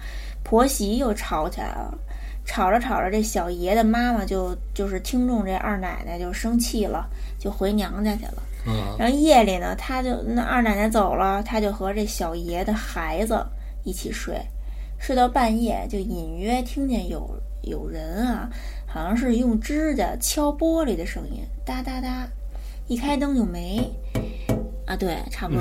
[0.43, 1.99] 婆媳又吵起来了。
[2.47, 7.09] 吵着吵着，这小爷的妈妈就就是听众这二奶奶就生气了，
[7.39, 8.43] 就回娘家去了。
[8.67, 13.43] 啊然后夜里呢，他就那二奶奶走了，他就和这小爷的孩子
[13.83, 14.39] 一起睡，
[14.99, 17.27] 睡到半夜就隐约听见有
[17.63, 18.51] 有人啊，
[18.95, 22.29] 好像是用指甲敲玻璃的声音，哒哒哒，
[22.87, 23.81] 一开灯就没。
[24.87, 25.61] 啊，对，差不多。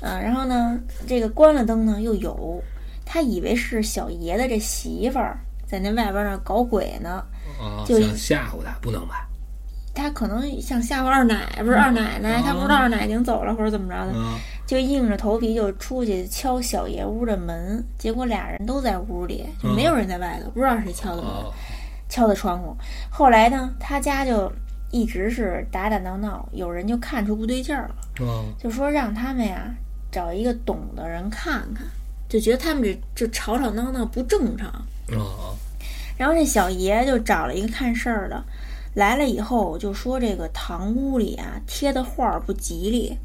[0.00, 2.58] 啊，然后呢，这个关了灯呢又有，
[3.04, 7.22] 他以为是小爷的这媳妇儿在那外边那搞鬼呢，
[7.60, 9.28] 啊，就想吓唬他，不能吧？
[9.92, 21.44] 他可能想吓唬二奶，不是二奶奶，他不知道二奶奶已经走了或者怎么着的，啊就硬着头皮就出去敲小爷屋的门，结果俩人都在屋里，就没有人在外头，不知道谁敲的门，啊
[22.14, 22.76] 敲的窗户。
[23.10, 24.50] 后来呢，他家就
[24.92, 29.74] 一直是打打闹闹，有人就看出不对劲儿了，啊就说让他们呀
[30.12, 31.84] 找一个懂的人看看，
[32.28, 34.68] 就觉得他们这这吵吵闹闹不正常。
[34.68, 35.50] 啊
[36.16, 38.40] 然后这小爷就找了一个看事儿的，
[38.94, 43.18] 来了以后就说这个堂屋里啊贴的画儿不吉利，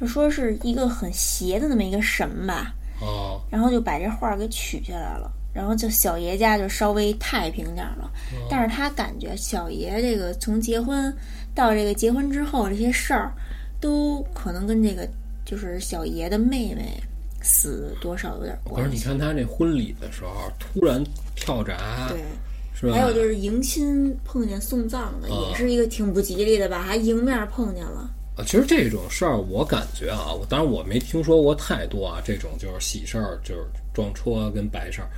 [0.00, 8.10] 就说是一个很邪的那么一个神吧，啊然后就把这画儿给取下来了，然后就小爷家就稍微太平点儿了。
[8.50, 11.10] 但是他感觉小爷这个从结婚
[11.54, 13.32] 到这个结婚之后这些事儿，
[13.80, 15.08] 都可能跟这个
[15.44, 17.00] 就是小爷的妹妹
[17.40, 18.96] 死多少有点可是关系。
[18.96, 21.02] 你看他这婚礼的时候，突然
[21.36, 22.20] 跳闸，对。
[22.76, 22.94] 是吧？
[22.94, 26.82] 还有就是迎亲碰见送葬的，啊也是一个挺不吉利的吧？
[26.82, 28.10] 还迎面碰见了。
[28.36, 33.60] 啊，其实这种事儿，我感觉啊，我当然我没听说过太多啊，这种就是喜事儿，就是
[33.94, 35.08] 撞车跟白事儿。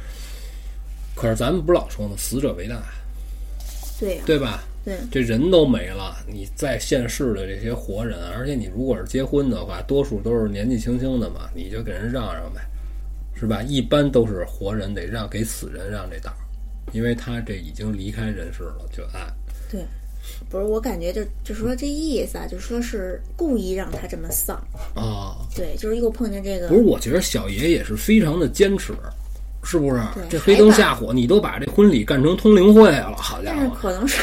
[1.17, 2.15] 可是咱们不是老说吗？
[2.17, 2.81] 死者为大，
[3.99, 4.63] 对呀、对吧？
[4.85, 12.61] 对这人都没了，你在现世的这些活人，而且你如果是结婚的话，多数都是年纪轻轻的嘛，你就给人让让呗，
[13.35, 13.61] 是吧？
[13.63, 16.33] 一般都是活人得让给死人让这道，
[16.93, 19.27] 因为他这已经离开人世了，就按
[19.69, 19.85] 对，
[20.49, 24.57] 不是我感觉就就说这意思啊，就说是故意让他这么丧。
[24.95, 25.35] 啊。
[25.57, 28.93] 对，就是又碰见这个不是，我觉得小爷也是非常的坚持，
[29.67, 30.01] 是不是？
[30.31, 33.71] 这黑灯瞎火，你都把这婚礼干成通灵会了，好家伙但是！
[33.75, 34.23] 可能是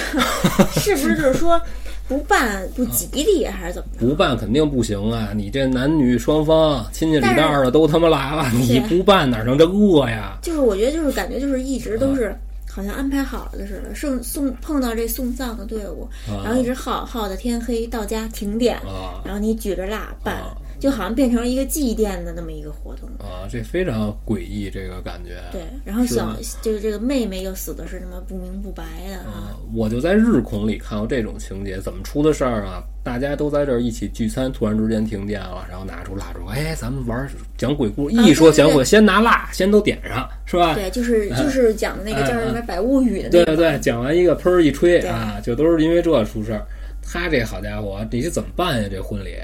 [0.80, 1.62] 是不是就是说
[2.08, 4.06] 不办不吉利还是怎么着？
[4.08, 5.30] 不办肯定不行啊！
[5.36, 10.38] 你这男女双方亲戚里道的都他妈来了，你不办哪成这恶呀？
[10.42, 12.36] 就是我觉得就是感觉就是一直都是
[12.70, 23.08] 好像安排好了的似的，送送碰到这送葬的队伍，啊然后一直耗耗到天黑，到家停电，啊然后你举着蜡办啊，就好像变成了一个祭奠的那么一个活动。
[23.26, 25.42] 啊，这非常诡异，这个感觉。
[25.50, 29.56] 对，然后小是就是这个妹妹又死的是什么不明不白的啊？
[29.56, 32.84] 啊，我就在日恐里看过这种情节，怎么出的事儿啊？
[33.02, 37.26] 大家都在这儿一起聚餐，突然之间停电了，然后拿出蜡烛，哎，咱们玩
[37.58, 38.18] 讲鬼故事。
[38.18, 40.74] 啊一说讲鬼，先拿蜡，先都点上，是吧？
[40.76, 43.46] 对，就是就是讲的那个叫什么《百物语》的那个。
[43.46, 46.62] 对对对，讲完一个喷儿一吹啊，就都是因为这出事儿。
[47.02, 48.90] 他这好家伙，你是怎么办呀？
[48.92, 49.38] 这婚礼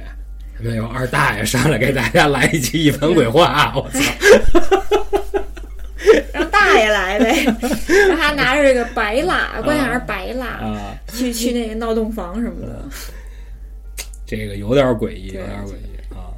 [0.62, 4.00] 没有二大爷上来给大家来一期一盆鬼话，我操！
[6.34, 7.44] 让大爷来呗，
[8.08, 12.84] 让他拿着这个白蜡，关键还是白蜡，啊，去去那个闹洞房什么的。
[14.26, 16.32] 这个有点诡异，有对点诡异啊。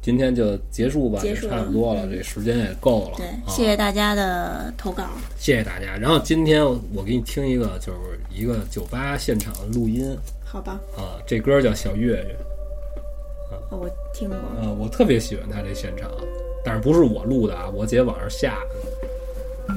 [0.00, 3.16] 今天就结束吧，也结束差不多了，这时间也够了。
[3.18, 5.04] 对，啊谢谢大家的投稿。
[5.36, 5.96] 谢谢大家。
[5.96, 12.36] 然后今天我给你听一个，就是一个酒吧现场录音好吧，啊，这歌叫小月月
[13.70, 14.38] 哦我听过。
[14.62, 16.10] 呃，我特别喜欢他这现场，
[16.64, 19.74] 但是不是我录的啊，我姐网上下的。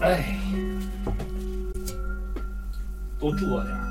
[0.00, 0.38] 哎，
[3.18, 3.87] 都这点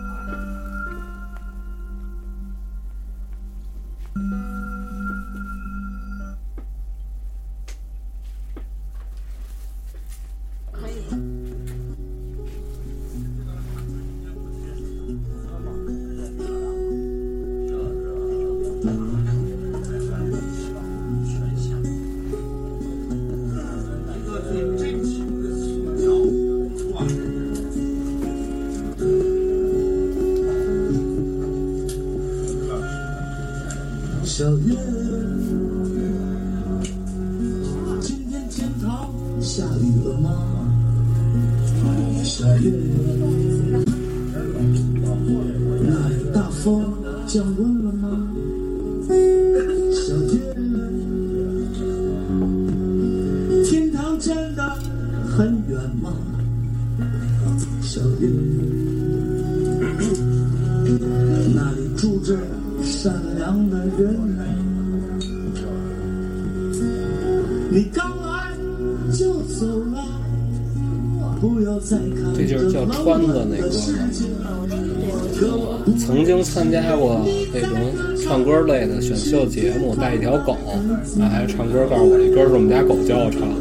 [67.69, 68.55] 你刚来
[69.11, 70.03] 就走了，
[71.41, 73.57] 不要再看这就是叫川子那
[75.39, 75.63] 歌吗？
[75.99, 77.21] 曾经参加过
[77.53, 77.77] 那种
[78.23, 80.53] 唱歌类的选秀节目，带一条狗，
[81.19, 83.55] 啊，还唱歌告诉我这歌是我们家狗教我唱的，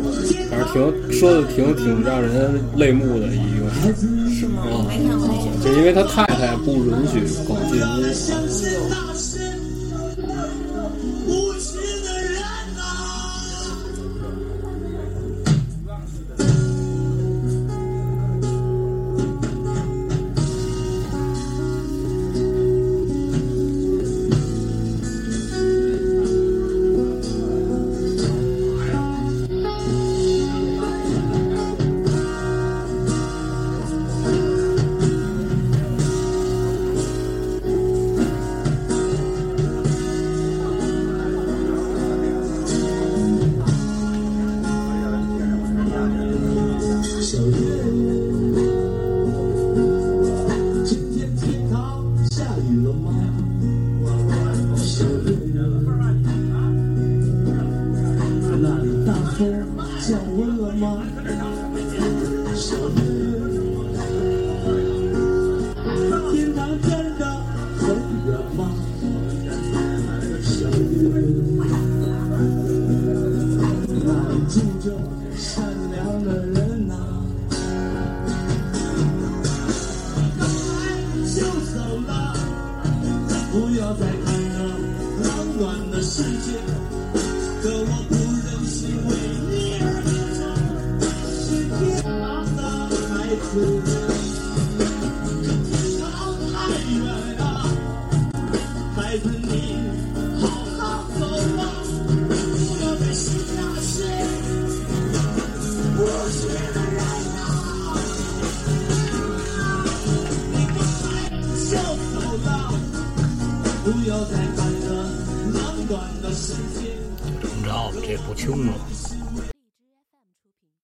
[0.50, 3.92] 反正挺说的挺挺让人泪目的一个事儿，
[4.30, 4.62] 是吗？
[4.64, 5.64] 我没看过那。
[5.64, 7.82] 就因为他太太不允许狗进屋，